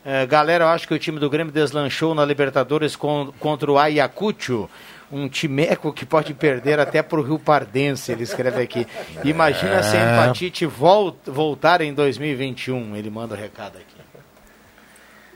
[0.05, 3.79] Uh, galera, eu acho que o time do Grêmio deslanchou na Libertadores com, contra o
[3.79, 4.69] Ayacucho
[5.15, 8.87] um timeco que pode perder até para o Rio Pardense, ele escreve aqui.
[9.23, 9.83] Imagina é.
[9.83, 10.13] se a é.
[10.13, 13.95] empatite volta, voltar em 2021, ele manda o um recado aqui.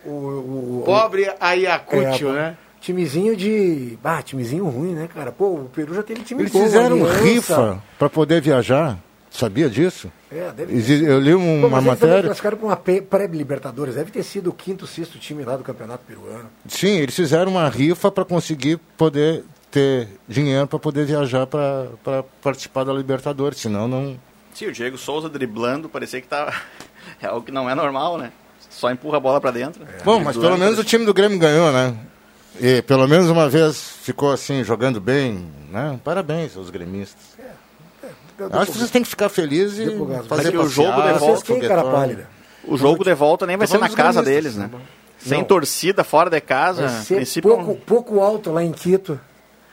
[0.04, 2.56] O, o, Pobre Ayacucho, é, né?
[2.80, 3.98] Timezinho de.
[4.02, 5.32] Ah, timezinho ruim, né, cara?
[5.32, 7.22] Pô, o Peru já teve time Eles bom, fizeram aliança.
[7.22, 8.96] rifa para poder viajar.
[9.38, 10.10] Sabia disso?
[10.32, 11.04] É, deve ter.
[11.04, 12.14] Eu li um, Pô, uma matéria.
[12.14, 13.94] Eles classificaram para uma pré-Libertadores.
[13.94, 16.50] Deve ter sido o quinto, sexto time lá do Campeonato Peruano.
[16.66, 22.82] Sim, eles fizeram uma rifa para conseguir poder ter dinheiro para poder viajar para participar
[22.82, 24.18] da Libertadores, senão não.
[24.52, 26.52] Sim, o Diego Souza driblando, parecia que tá.
[27.22, 28.30] É algo que não é normal, né?
[28.68, 29.82] Só empurra a bola para dentro.
[29.82, 30.02] É.
[30.04, 31.96] Bom, mas pelo menos o time do Grêmio ganhou, né?
[32.60, 35.98] E pelo menos uma vez ficou assim, jogando bem, né?
[36.04, 37.37] Parabéns aos gremistas.
[38.52, 41.68] Acho que vocês têm que ficar felizes e fazer o jogo de volta.
[41.68, 42.28] Cara pálida.
[42.64, 44.70] O jogo de volta nem vai ser na casa deles, né?
[45.18, 46.88] Sem torcida, fora de casa.
[46.88, 49.18] Vai ser pouco, pouco alto lá em Quito.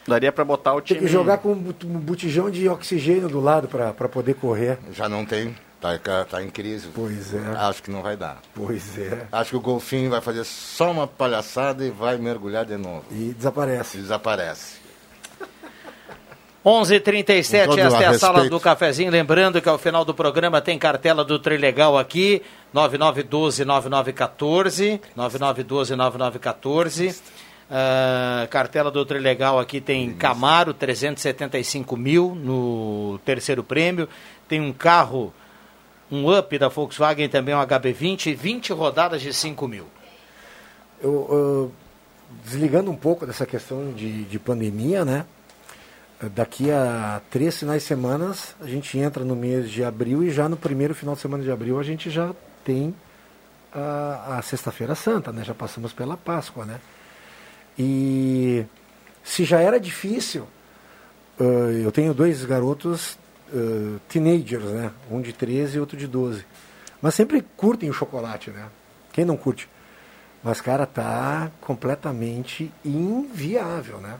[0.07, 0.99] Daria para botar o time.
[0.99, 4.77] Tem que jogar com um botijão de oxigênio do lado para poder correr.
[4.91, 5.55] Já não tem.
[5.81, 6.87] Tá, tá em crise.
[6.93, 7.39] Pois é.
[7.57, 8.39] Acho que não vai dar.
[8.55, 9.27] Pois é.
[9.31, 13.03] Acho que o golfinho vai fazer só uma palhaçada e vai mergulhar de novo.
[13.11, 13.97] E desaparece.
[13.97, 14.84] E desaparece.
[16.65, 19.11] 11:37 esta é a sala do cafezinho.
[19.11, 22.41] Lembrando que ao final do programa tem cartela do Trilegal aqui,
[22.73, 27.21] 9912-9914, 9912-9914.
[27.67, 34.09] Uh, cartela do Trilegal aqui tem Camaro, 375 mil no terceiro prêmio.
[34.47, 35.31] Tem um carro,
[36.11, 39.85] um Up da Volkswagen, também um HB20, 20 rodadas de 5 mil.
[40.99, 41.71] Eu, uh,
[42.43, 45.27] desligando um pouco dessa questão de, de pandemia, né?
[46.33, 50.47] Daqui a três finais de semana a gente entra no mês de abril e já
[50.47, 52.95] no primeiro final de semana de abril a gente já tem
[53.73, 55.43] a, a Sexta-feira Santa, né?
[55.43, 56.79] Já passamos pela Páscoa, né?
[57.77, 58.65] E
[59.23, 60.47] se já era difícil,
[61.37, 63.17] uh, eu tenho dois garotos
[63.53, 64.91] uh, teenagers, né?
[65.11, 66.45] Um de 13 e outro de 12.
[67.01, 68.67] Mas sempre curtem o chocolate, né?
[69.11, 69.67] Quem não curte?
[70.41, 74.17] Mas, cara, tá completamente inviável, né?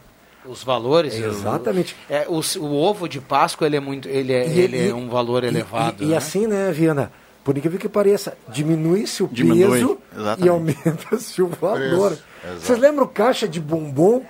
[0.48, 1.14] Os valores.
[1.14, 1.96] Exatamente.
[2.10, 4.86] O, é, o, o, ovo de Páscoa ele é muito, ele é, e, ele é
[4.86, 6.04] e, é um valor e, elevado.
[6.04, 6.18] E, né?
[6.18, 7.12] assim, né, Viana?
[7.44, 10.46] Por incrível que pareça, diminui-se o Diminui, peso exatamente.
[10.46, 12.18] e aumenta-se o valor.
[12.60, 14.26] Vocês lembram caixa de bombom?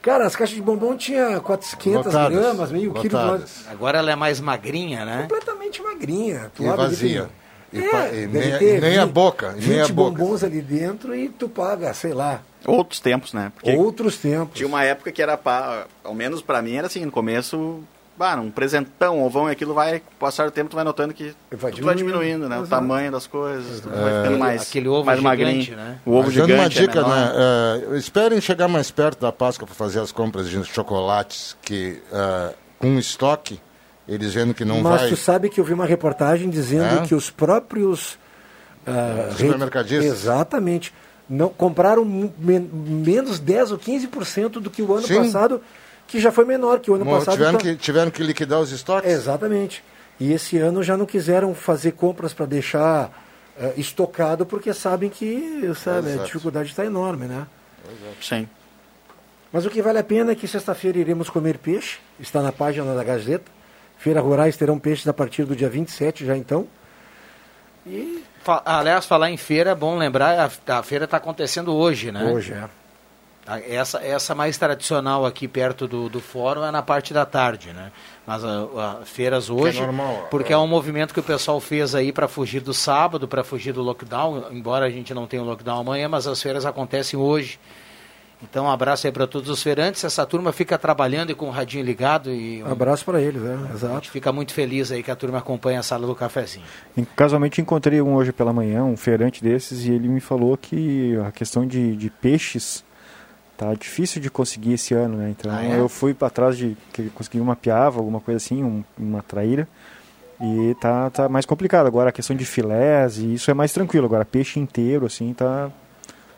[0.00, 3.18] Cara, as caixas de bombom tinha 400 gramas, meio quilo.
[3.68, 5.22] Agora ela é mais magrinha, né?
[5.22, 6.50] Completamente magrinha.
[6.54, 7.28] Tu e vazia.
[7.72, 9.48] E, é, e nem, ter, nem 20, a boca.
[9.50, 12.40] 20 nem a bombons ali dentro e tu paga, sei lá.
[12.66, 13.52] Outros tempos, né?
[13.54, 14.56] Porque Outros tempos.
[14.56, 17.80] Tinha uma época que era, pra, ao menos para mim, era assim, no começo,
[18.16, 21.70] bah, um presentão, ovão, e aquilo vai, passar o tempo, tu vai notando que vai
[21.70, 22.58] diminuindo, vai diminuindo né?
[22.58, 25.76] O tamanho das coisas, é, vai ficando mais, aquele ovo mais gigante, magrinho.
[25.76, 25.98] Né?
[26.04, 27.32] O ovo gigante uma dica, é né?
[27.90, 32.54] Uh, esperem chegar mais perto da Páscoa para fazer as compras de chocolates que uh,
[32.78, 33.60] com estoque
[34.08, 35.08] eles vendo que não Mas vai...
[35.08, 37.06] tu sabe que eu vi uma reportagem dizendo é?
[37.06, 38.18] que os próprios...
[38.86, 40.04] Uh, Supermercadistas?
[40.04, 40.94] Exatamente.
[41.28, 45.16] Não, compraram men menos 10 ou 15% do que o ano Sim.
[45.16, 45.60] passado
[46.06, 47.34] que já foi menor que o ano Bom, passado.
[47.34, 47.64] Tiveram, tá...
[47.64, 49.10] que, tiveram que liquidar os estoques?
[49.10, 49.82] Exatamente.
[50.20, 53.08] E esse ano já não quiseram fazer compras para deixar
[53.58, 57.46] uh, estocado, porque sabem que sabe, a dificuldade está enorme, né?
[57.84, 58.24] Exato.
[58.24, 58.48] Sim.
[59.52, 62.94] Mas o que vale a pena é que sexta-feira iremos comer peixe, está na página
[62.94, 63.50] da Gazeta.
[63.98, 66.66] Feira Rurais terão peixes a partir do dia 27 já então.
[67.86, 68.22] E...
[68.64, 72.24] Aliás, falar em feira, é bom lembrar, a, a feira está acontecendo hoje, né?
[72.24, 72.68] Hoje, é.
[73.68, 77.92] Essa, essa mais tradicional aqui perto do, do fórum é na parte da tarde, né?
[78.26, 81.94] Mas a, a feiras hoje, é normal, porque é um movimento que o pessoal fez
[81.94, 85.46] aí para fugir do sábado, para fugir do lockdown, embora a gente não tenha o
[85.46, 87.60] lockdown amanhã, mas as feiras acontecem hoje.
[88.42, 90.04] Então, um abraço aí para todos os feirantes.
[90.04, 92.30] Essa turma fica trabalhando e com o radinho ligado.
[92.30, 93.94] E um Abraço para eles, é, A exato.
[93.94, 96.64] gente fica muito feliz aí que a turma acompanha a sala do cafezinho.
[96.96, 101.16] Em- Casualmente encontrei um hoje pela manhã, um feirante desses, e ele me falou que
[101.26, 102.84] a questão de, de peixes
[103.56, 105.30] tá difícil de conseguir esse ano, né?
[105.30, 105.80] Então Ah, é?
[105.80, 106.76] eu fui para trás de
[107.14, 109.66] conseguir uma piava, alguma coisa assim, um- uma traíra,
[110.38, 111.86] e tá, tá mais complicado.
[111.86, 114.04] Agora a questão de filés, e isso é mais tranquilo.
[114.04, 115.70] Agora peixe inteiro, assim, tá,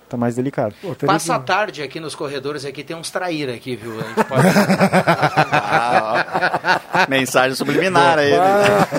[0.08, 0.74] tá mais delicado.
[1.06, 3.98] Passa a tarde aqui nos corredores, aqui tem uns traíra aqui, viu?
[3.98, 4.42] A gente pode...
[7.08, 8.32] Mensagem subliminar aí.
[8.32, 8.38] né?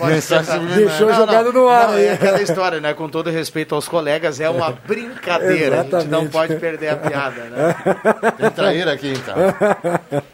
[0.06, 0.88] Mensagem subliminar.
[0.90, 2.06] Deixou jogado no ar Não, aí.
[2.06, 2.94] É aquela história, né?
[2.94, 5.81] Com todo respeito aos colegas, é uma brincadeira.
[5.81, 7.76] A gente não pode perder a piada, né?
[8.38, 9.36] Tem traíra aqui, então.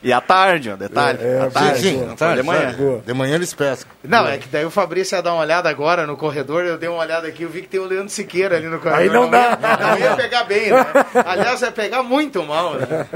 [0.03, 1.19] E à tarde, ó, detalhe.
[1.21, 1.79] É, à tarde.
[1.79, 2.75] sim, sim, Não à tarde, de manhã.
[3.05, 3.91] De manhã eles pescam.
[4.03, 6.89] Não, é que daí o Fabrício ia dar uma olhada agora no corredor, eu dei
[6.89, 9.01] uma olhada aqui, eu vi que tem o Leandro Siqueira ali no corredor.
[9.01, 9.57] Aí não dá.
[9.61, 10.85] Ia, não ia pegar bem, né?
[11.25, 13.07] Aliás, ia pegar muito mal, né?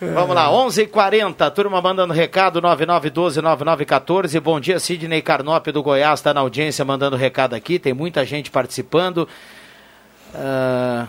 [0.00, 4.40] Vamos lá, 11 h 40 turma mandando recado, 9912-9914.
[4.40, 8.50] Bom dia, Sidney Carnop do Goiás, está na audiência mandando recado aqui, tem muita gente
[8.50, 9.26] participando.
[10.34, 11.06] Ah,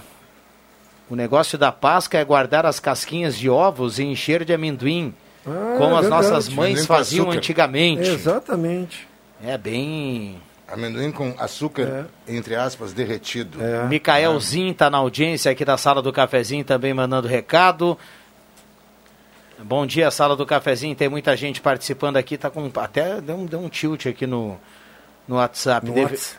[1.10, 5.14] o negócio da Páscoa é guardar as casquinhas de ovos e encher de amendoim,
[5.45, 6.10] Ah, como é as verdade.
[6.10, 8.07] nossas mães faziam antigamente.
[8.10, 9.07] Exatamente.
[9.44, 10.41] É bem.
[10.68, 13.60] Amendoim com açúcar, entre aspas, derretido.
[13.88, 17.98] Micaelzinho está na audiência aqui da sala do cafezinho também mandando recado.
[19.60, 20.96] Bom dia, sala do cafezinho.
[20.96, 22.38] Tem muita gente participando aqui.
[22.38, 24.60] Tá com até deu um, deu um tilt aqui no,
[25.28, 25.86] no WhatsApp.
[25.86, 26.38] No Deve- Whats.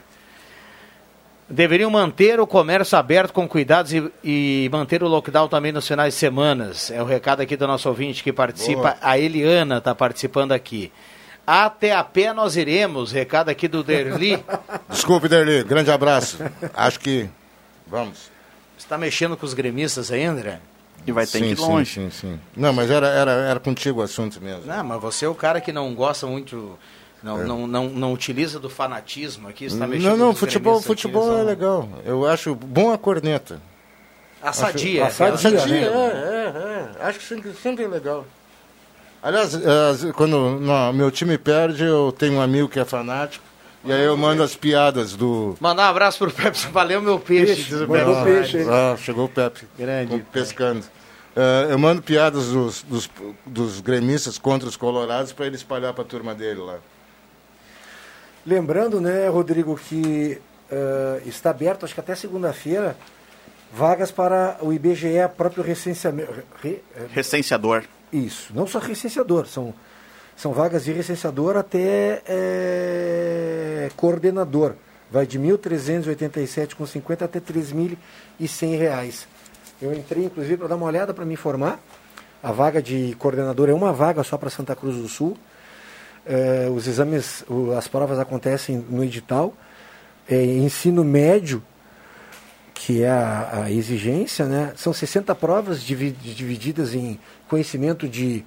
[1.48, 6.12] Deveriam manter o comércio aberto com cuidados e, e manter o lockdown também nos finais
[6.14, 6.90] de semanas.
[6.90, 8.80] É o recado aqui do nosso ouvinte que participa.
[8.80, 8.96] Boa.
[9.00, 10.90] A Eliana está participando aqui.
[11.46, 13.12] Até a pé nós iremos.
[13.12, 14.42] Recado aqui do Derli.
[14.90, 16.38] Desculpe, Derli, grande abraço.
[16.74, 17.28] Acho que
[17.86, 18.30] vamos.
[18.76, 20.58] Você está mexendo com os gremistas aí, André?
[21.06, 21.92] E vai ter sim, que ir sim, longe.
[21.92, 24.66] Sim, sim, Não, mas era, era, era contigo o assunto mesmo.
[24.66, 26.76] Não, mas você é o cara que não gosta muito,
[27.22, 30.40] não, não, não, não utiliza do fanatismo aqui, você tá mexendo não, não, com os
[30.40, 31.88] futebol, futebol aqui, é legal.
[32.04, 33.60] Eu acho bom a corneta.
[34.42, 35.06] A sadia.
[35.06, 37.06] Acho, aquela- sadia, é, é, é.
[37.06, 38.26] Acho que sempre, sempre é legal.
[39.22, 43.44] Aliás, as- quando no, meu time perde, eu tenho um amigo que é fanático,
[43.84, 45.56] e aí eu mando as piadas do...
[45.60, 47.54] Mandar um abraço pro Pepe, valeu meu peixe.
[47.54, 48.68] Peixe, mandou peixe, Soares.
[48.68, 49.66] Ah, chegou o Pepe.
[49.78, 50.24] Grande.
[50.32, 50.84] Pescando.
[51.36, 53.10] Eh, eu mando piadas dos, dos,
[53.44, 56.78] dos gremistas contra os colorados para ele espalhar para a turma dele lá.
[58.46, 60.40] Lembrando, né, Rodrigo, que
[60.70, 62.96] eh, está aberto, acho que até segunda-feira,
[63.72, 66.32] vagas para o IBGE, próprio recenseamento.
[66.62, 66.82] re-
[67.12, 67.82] Recenseador.
[68.12, 69.74] Isso, não só recenseador, são,
[70.36, 74.74] são vagas de recenseador até eh, coordenador.
[75.10, 79.28] Vai de R$ 1.387,50 até 3.100 reais.
[79.80, 81.80] Eu entrei, inclusive, para dar uma olhada para me informar.
[82.42, 85.36] A vaga de coordenador é uma vaga só para Santa Cruz do Sul.
[86.26, 87.44] Eh, os exames,
[87.76, 89.54] as provas acontecem no edital.
[90.28, 91.62] É, ensino médio,
[92.74, 94.72] que é a, a exigência, né?
[94.76, 98.44] São 60 provas divi- divididas em conhecimento de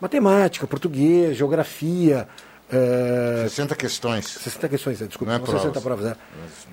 [0.00, 2.26] matemática, português, geografia.
[2.70, 4.24] eh, 60 questões.
[4.26, 5.62] 60 questões, é, desculpa, Não é não provas.
[5.62, 6.16] 60 provas, é.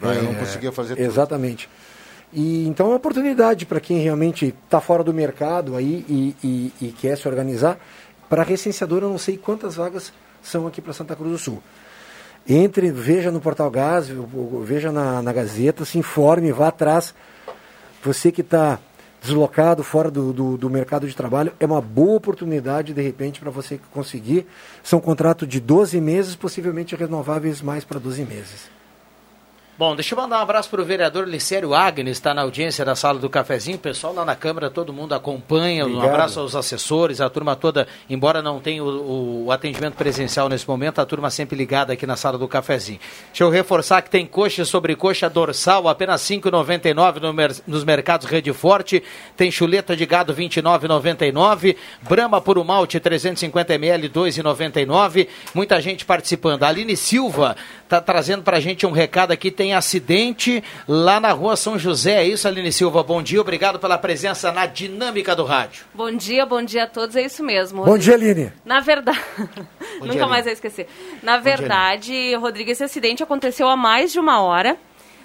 [0.01, 1.05] Mas eu não É, conseguia fazer tudo.
[1.05, 1.69] Exatamente.
[2.33, 6.73] E, então é uma oportunidade para quem realmente está fora do mercado aí e, e-
[6.87, 7.77] e quer se organizar.
[8.29, 11.61] Para recenseador, eu não sei quantas vagas são aqui para Santa Cruz do Sul.
[12.47, 14.07] Entre, veja no Portal Gás,
[14.63, 17.13] veja na, na Gazeta, se informe, vá atrás.
[18.03, 18.79] Você que está
[19.21, 23.51] deslocado fora do, do, do mercado de trabalho, é uma boa oportunidade, de repente, para
[23.51, 24.47] você conseguir.
[24.83, 28.80] São contratos de 12 meses, possivelmente renováveis mais para 12 meses.
[29.81, 32.95] Bom, deixa eu mandar um abraço para o vereador Licério Agnes, está na audiência da
[32.95, 33.77] sala do cafezinho.
[33.77, 35.85] O pessoal lá na Câmara, todo mundo acompanha.
[35.85, 36.09] Um Obrigado.
[36.11, 40.99] abraço aos assessores, a turma toda, embora não tenha o, o atendimento presencial nesse momento,
[41.01, 42.99] a turma sempre ligada aqui na sala do cafezinho.
[43.29, 47.83] Deixa eu reforçar que tem coxa sobre coxa dorsal, apenas R$ 5,99 no mer- nos
[47.83, 49.01] mercados Rede Forte.
[49.35, 51.75] Tem chuleta de gado R$ 29,99.
[52.03, 55.27] Brama por malte 350 ml, R$ 2,99.
[55.55, 56.61] Muita gente participando.
[56.61, 59.49] A Aline Silva está trazendo para a gente um recado aqui.
[59.49, 62.21] Tem acidente lá na rua São José.
[62.21, 63.03] É isso, Aline Silva?
[63.03, 65.85] Bom dia, obrigado pela presença na dinâmica do rádio.
[65.93, 67.83] Bom dia, bom dia a todos, é isso mesmo.
[67.83, 68.51] Bom dia, Aline.
[68.65, 69.67] Na verdade, dia,
[70.01, 70.87] nunca mais vai esquecer.
[71.21, 74.77] Na dia, verdade, Rodrigo, esse acidente aconteceu há mais de uma hora,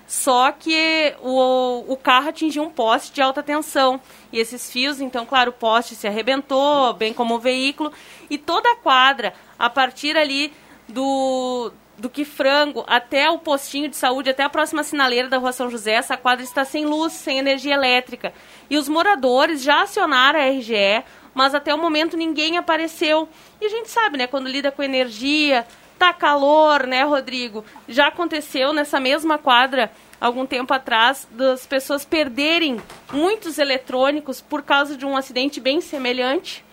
[0.06, 4.01] só que o, o carro atingiu um poste de alta tensão.
[4.32, 7.93] E esses fios, então, claro, o poste se arrebentou, bem como o veículo,
[8.31, 10.52] e toda a quadra, a partir ali
[10.89, 15.52] do do que frango até o postinho de saúde, até a próxima sinaleira da Rua
[15.52, 18.32] São José, essa quadra está sem luz, sem energia elétrica.
[18.68, 21.02] E os moradores já acionaram a RGE,
[21.35, 23.28] mas até o momento ninguém apareceu.
[23.60, 25.66] E a gente sabe, né, quando lida com energia,
[25.98, 27.64] tá calor, né, Rodrigo?
[27.89, 29.90] Já aconteceu nessa mesma quadra
[30.20, 32.81] algum tempo atrás das pessoas perderem
[33.12, 36.64] muitos eletrônicos por causa de um acidente bem semelhante.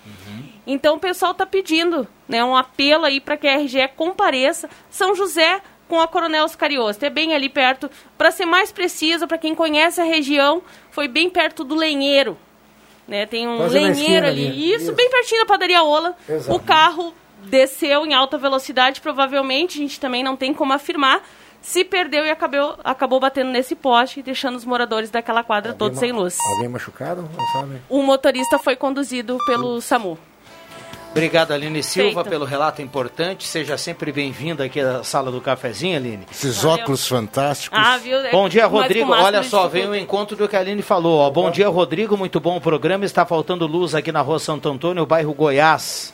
[0.66, 4.70] Então o pessoal está pedindo né, um apelo aí para que a RGE compareça.
[4.90, 7.90] São José com a Coronel Oscariosto, é bem ali perto.
[8.18, 12.38] Para ser mais precisa, para quem conhece a região, foi bem perto do lenheiro.
[13.08, 14.48] Né, tem um Quase lenheiro ali.
[14.48, 14.74] ali.
[14.74, 14.94] Isso, Isso.
[14.94, 16.16] bem pertinho da padaria Ola.
[16.28, 16.56] Exato.
[16.56, 17.14] O carro
[17.46, 21.22] desceu em alta velocidade, provavelmente, a gente também não tem como afirmar.
[21.62, 25.98] Se perdeu e acabou, acabou batendo nesse poste e deixando os moradores daquela quadra todos
[25.98, 26.38] sem luz.
[26.56, 27.22] Alguém machucado?
[27.22, 27.82] Não sabe?
[27.90, 30.18] O motorista foi conduzido pelo SAMU.
[31.14, 32.30] Obrigado, Aline Silva, Feito.
[32.32, 33.46] pelo relato importante.
[33.48, 36.26] Seja sempre bem-vinda aqui à sala do cafezinho, Aline.
[36.32, 37.78] Esses óculos fantásticos.
[37.80, 38.18] Ah, viu?
[38.18, 39.12] É Bom dia, Rodrigo.
[39.12, 41.20] Olha só, vem o encontro do que a Aline falou.
[41.20, 41.30] Ó.
[41.30, 42.18] Bom dia, Rodrigo.
[42.18, 43.06] Muito bom o programa.
[43.06, 46.12] Está faltando luz aqui na rua Santo Antônio, bairro Goiás.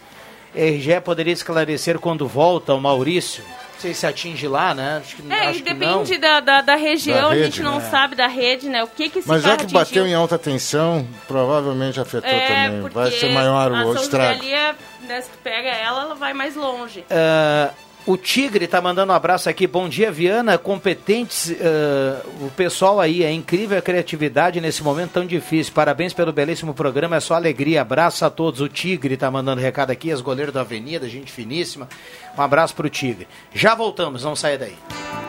[0.54, 3.44] RGE poderia esclarecer quando volta o Maurício?
[3.76, 4.98] Não sei se atinge lá, né?
[5.02, 6.20] Acho que, É, acho e que depende não.
[6.20, 7.90] da, da, da região, Da a rede, gente não né?
[7.90, 8.84] sabe da rede, né?
[8.84, 10.08] O que que esse Mas já carro que bateu atingiu.
[10.08, 12.90] em alta tensão, provavelmente afetou É, também.
[12.90, 14.42] Vai ser maior a o estrago.
[14.42, 14.76] ali é,
[15.10, 17.04] né, se tu pega ela, ela vai mais longe.
[17.10, 17.72] Ah,
[18.06, 19.68] o Tigre tá mandando um abraço aqui.
[19.68, 20.58] Bom dia, Viana.
[20.58, 25.74] Competentes, ah, o pessoal aí, é incrível a criatividade nesse momento tão difícil.
[25.74, 27.82] Parabéns pelo belíssimo programa, é só alegria.
[27.82, 28.62] Abraço a todos.
[28.62, 31.90] O Tigre tá mandando recado aqui, as goleiras da Avenida, gente finíssima.
[32.38, 33.28] Um abraço pro Tigre.
[33.54, 35.29] Já voltamos, não saia daí.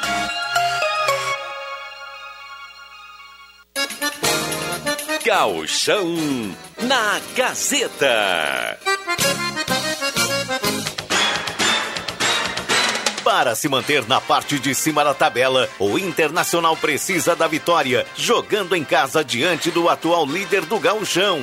[5.33, 6.13] Gauchão
[6.81, 8.77] na Gazeta.
[13.23, 18.75] Para se manter na parte de cima da tabela, o Internacional precisa da vitória, jogando
[18.75, 21.39] em casa diante do atual líder do gauchão.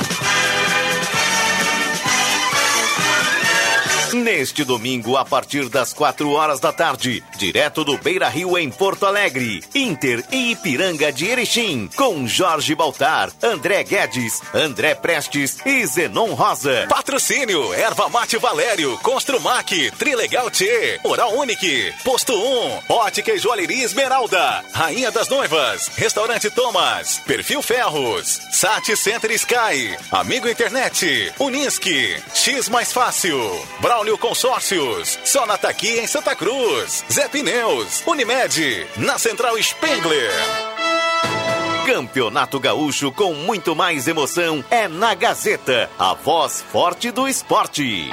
[4.12, 9.04] Neste domingo, a partir das 4 horas da tarde, direto do Beira Rio em Porto
[9.04, 16.34] Alegre, Inter e Ipiranga de Erechim, com Jorge Baltar, André Guedes, André Prestes e Zenon
[16.34, 16.86] Rosa.
[16.88, 24.64] Patrocínio, Erva Mate Valério, Construmac, Trilegal T, Oral Unique, Posto 1, Ótica e Joalheria Esmeralda,
[24.72, 32.92] Rainha das Noivas, Restaurante Thomas, Perfil Ferros, Sat Center Sky, Amigo Internet, Unisque, X Mais
[32.92, 33.38] Fácil,
[33.98, 40.30] Braulio Consórcios, Sonataqui em Santa Cruz, Zé Pneus, Unimed, na Central Spengler.
[41.84, 48.08] Campeonato Gaúcho com muito mais emoção é na Gazeta, a voz forte do esporte.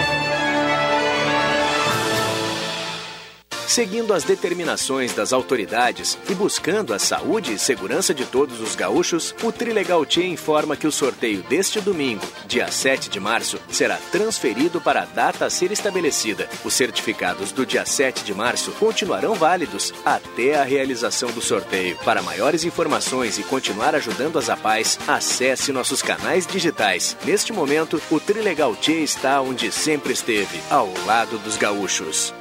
[3.68, 9.36] Seguindo as determinações das autoridades e buscando a saúde e segurança de todos os gaúchos,
[9.44, 14.80] o Trilegal T informa que o sorteio deste domingo, dia 7 de março, será transferido
[14.80, 16.48] para a data a ser estabelecida.
[16.64, 21.98] Os certificados do dia 7 de março continuarão válidos até a realização do sorteio.
[22.06, 27.18] Para maiores informações e continuar ajudando as APAES, acesse nossos canais digitais.
[27.26, 32.34] Neste momento, o Trilegal T está onde sempre esteve, ao lado dos gaúchos.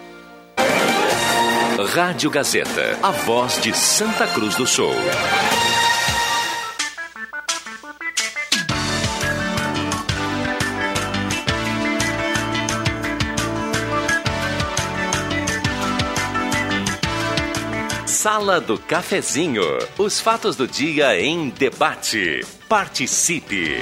[1.83, 4.95] Rádio Gazeta, a voz de Santa Cruz do Sul.
[18.07, 19.65] Sala do Cafezinho.
[19.99, 22.47] Os fatos do dia em debate.
[22.69, 23.81] Participe.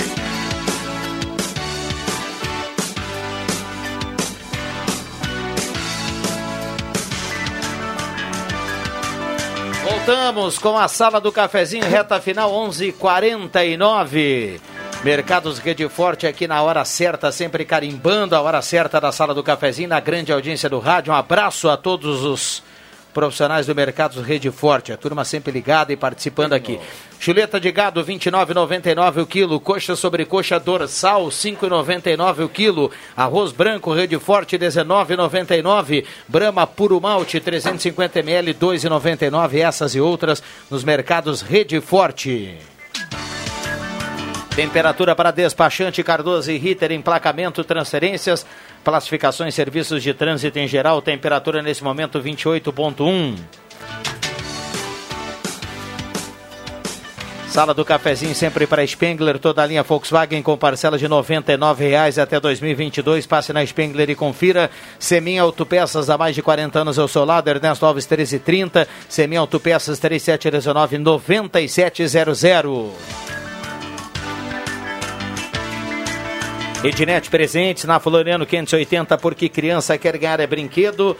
[10.04, 14.60] Voltamos com a sala do cafezinho, reta final 11:49.
[15.04, 19.44] Mercados Rede Forte aqui na hora certa, sempre carimbando a hora certa da sala do
[19.44, 21.12] cafezinho, na grande audiência do rádio.
[21.12, 22.64] Um abraço a todos os
[23.12, 26.78] profissionais do Mercados Rede Forte, a turma sempre ligada e participando aqui.
[27.20, 33.93] Chuleta de gado 29,99 o quilo, coxa sobre coxa dorsal 5,99 o quilo, arroz branco
[33.93, 41.80] Rede Forte 19,99, Brahma puro malte 350 ml 2,99, essas e outras nos mercados Rede
[41.80, 42.59] Forte.
[44.55, 48.44] Temperatura para despachante Cardoso e Ritter, emplacamento, transferências,
[48.84, 51.00] classificações, serviços de trânsito em geral.
[51.00, 53.36] Temperatura nesse momento 28.1.
[57.52, 62.22] Sala do cafezinho sempre para Spengler, toda a linha Volkswagen com parcela de R$ 99,00
[62.22, 63.26] até 2022.
[63.26, 64.70] Passe na Spengler e confira.
[64.98, 68.88] Semin Autopeças há mais de 40 anos ao seu lado, Ernesto Alves 1330.
[69.06, 73.41] Semin Autopeças 3719 9700.
[76.84, 81.16] Ednet presentes na Floriano 580, porque criança quer ganhar é brinquedo.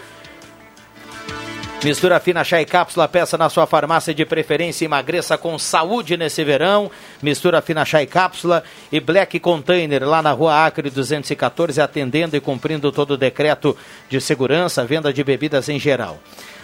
[1.81, 4.83] Mistura fina chá e cápsula, peça na sua farmácia de preferência.
[4.83, 6.91] Emagreça com saúde nesse verão.
[7.21, 8.61] Mistura fina chá e cápsula
[8.91, 13.75] e Black Container lá na rua Acre 214, atendendo e cumprindo todo o decreto
[14.09, 16.19] de segurança, venda de bebidas em geral.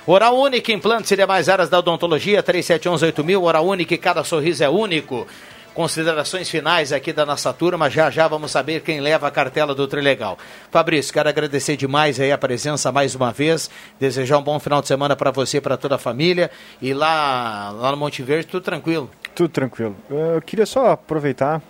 [0.06, 3.42] Oral Único, implantes e demais áreas da odontologia, 37118000.
[3.42, 5.26] Oral Único, cada sorriso é único
[5.74, 7.90] considerações finais aqui da nossa turma.
[7.90, 10.38] Já já vamos saber quem leva a cartela do Trilegal.
[10.72, 13.70] Fabrício, quero agradecer demais aí a presença mais uma vez.
[14.00, 16.52] Desejar um bom final de semana para você e para toda a família.
[16.82, 19.10] E lá, lá no Monte Verde, tudo tranquilo?
[19.36, 19.96] Tudo tranquilo.
[20.10, 21.62] Eu queria só aproveitar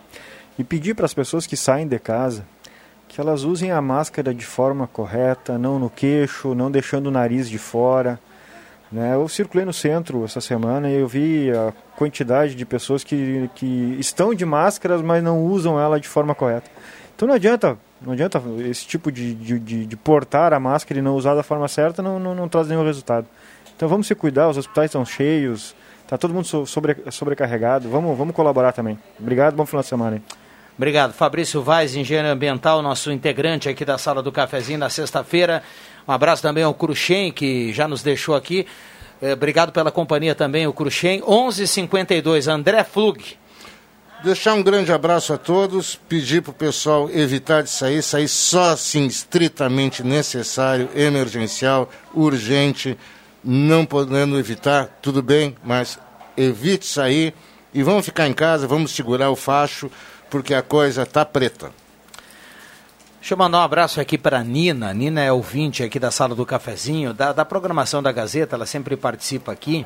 [0.57, 2.45] e pedir para as pessoas que saem de casa
[3.09, 7.49] que elas usem a máscara de forma correta, não no queixo, não deixando o nariz
[7.49, 8.19] de fora.
[8.91, 9.13] Né?
[9.13, 13.95] Eu circulei no centro essa semana e eu vi a quantidade de pessoas que, que
[13.99, 16.69] estão de máscaras, mas não usam ela de forma correta.
[17.15, 21.03] Então não adianta, não adianta esse tipo de, de, de, de portar a máscara e
[21.03, 23.27] não usar da forma certa, não, não, não traz nenhum resultado.
[23.75, 28.33] Então vamos se cuidar, os hospitais estão cheios, está todo mundo sobre, sobrecarregado, vamos, vamos
[28.33, 28.97] colaborar também.
[29.19, 30.15] Obrigado, bom final de semana.
[30.15, 30.23] Hein?
[30.79, 31.11] Obrigado.
[31.11, 35.61] Fabrício Vaz, engenheiro ambiental, nosso integrante aqui da sala do cafezinho na sexta-feira.
[36.09, 38.65] Um abraço também ao Cruxem, que já nos deixou aqui.
[39.21, 41.21] Eh, obrigado pela companhia também, o Cruxem.
[41.21, 43.37] 11:52 André Flug.
[44.23, 48.71] Deixar um grande abraço a todos, pedir para o pessoal evitar de sair, sair só
[48.71, 52.97] assim estritamente necessário, emergencial, urgente,
[53.43, 55.99] não podendo evitar, tudo bem, mas
[56.35, 57.35] evite sair
[57.71, 59.91] e vamos ficar em casa, vamos segurar o facho,
[60.27, 61.71] porque a coisa tá preta.
[63.19, 64.93] Deixa eu mandar um abraço aqui para a Nina.
[64.93, 68.95] Nina é ouvinte aqui da sala do cafezinho, da, da programação da Gazeta, ela sempre
[68.95, 69.85] participa aqui.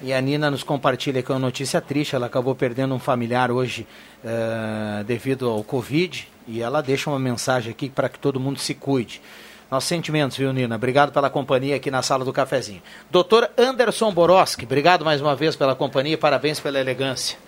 [0.00, 2.14] E a Nina nos compartilha com uma notícia triste.
[2.14, 3.86] Ela acabou perdendo um familiar hoje
[4.24, 6.28] uh, devido ao Covid.
[6.46, 9.20] E ela deixa uma mensagem aqui para que todo mundo se cuide.
[9.68, 10.76] Nossos sentimentos, viu, Nina?
[10.76, 12.82] Obrigado pela companhia aqui na sala do cafezinho.
[13.10, 17.38] Doutor Anderson Boroski, obrigado mais uma vez pela companhia e parabéns pela elegância.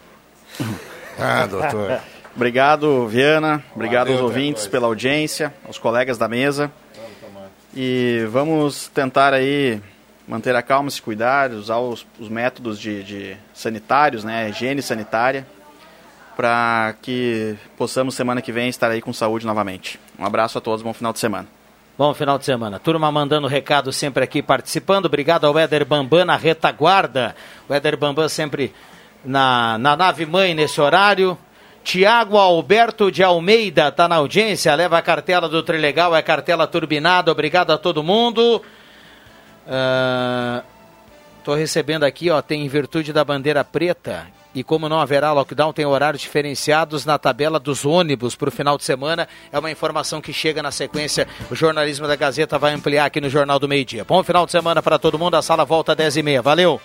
[1.18, 2.00] Ah, doutor.
[2.36, 3.62] Obrigado, Viana.
[3.74, 6.70] Obrigado Valeu, aos ouvintes pela audiência, aos colegas da mesa.
[7.77, 9.81] E vamos tentar aí
[10.27, 15.47] manter a calma, se cuidar, usar os, os métodos de, de, sanitários, né, higiene sanitária,
[16.36, 20.01] para que possamos semana que vem estar aí com saúde novamente.
[20.19, 21.47] Um abraço a todos, bom final de semana.
[21.97, 22.81] Bom final de semana.
[22.81, 25.06] Turma mandando recado sempre aqui participando.
[25.06, 27.36] Obrigado ao Éder Bambam na retaguarda.
[27.69, 28.74] O Éder Bambam sempre
[29.24, 31.39] na, na nave mãe nesse horário.
[31.85, 37.31] Tiago Alberto de Almeida está na audiência, leva a cartela do Trilegal, é cartela turbinada,
[37.31, 38.62] obrigado a todo mundo.
[41.39, 45.73] Estou recebendo aqui, ó, tem em virtude da bandeira preta e como não haverá lockdown,
[45.73, 49.28] tem horários diferenciados na tabela dos ônibus para o final de semana.
[49.52, 51.27] É uma informação que chega na sequência.
[51.51, 54.05] O jornalismo da Gazeta vai ampliar aqui no Jornal do Meio Dia.
[54.05, 55.35] Bom final de semana para todo mundo.
[55.35, 56.40] A sala volta às 10h30.
[56.40, 56.81] Valeu!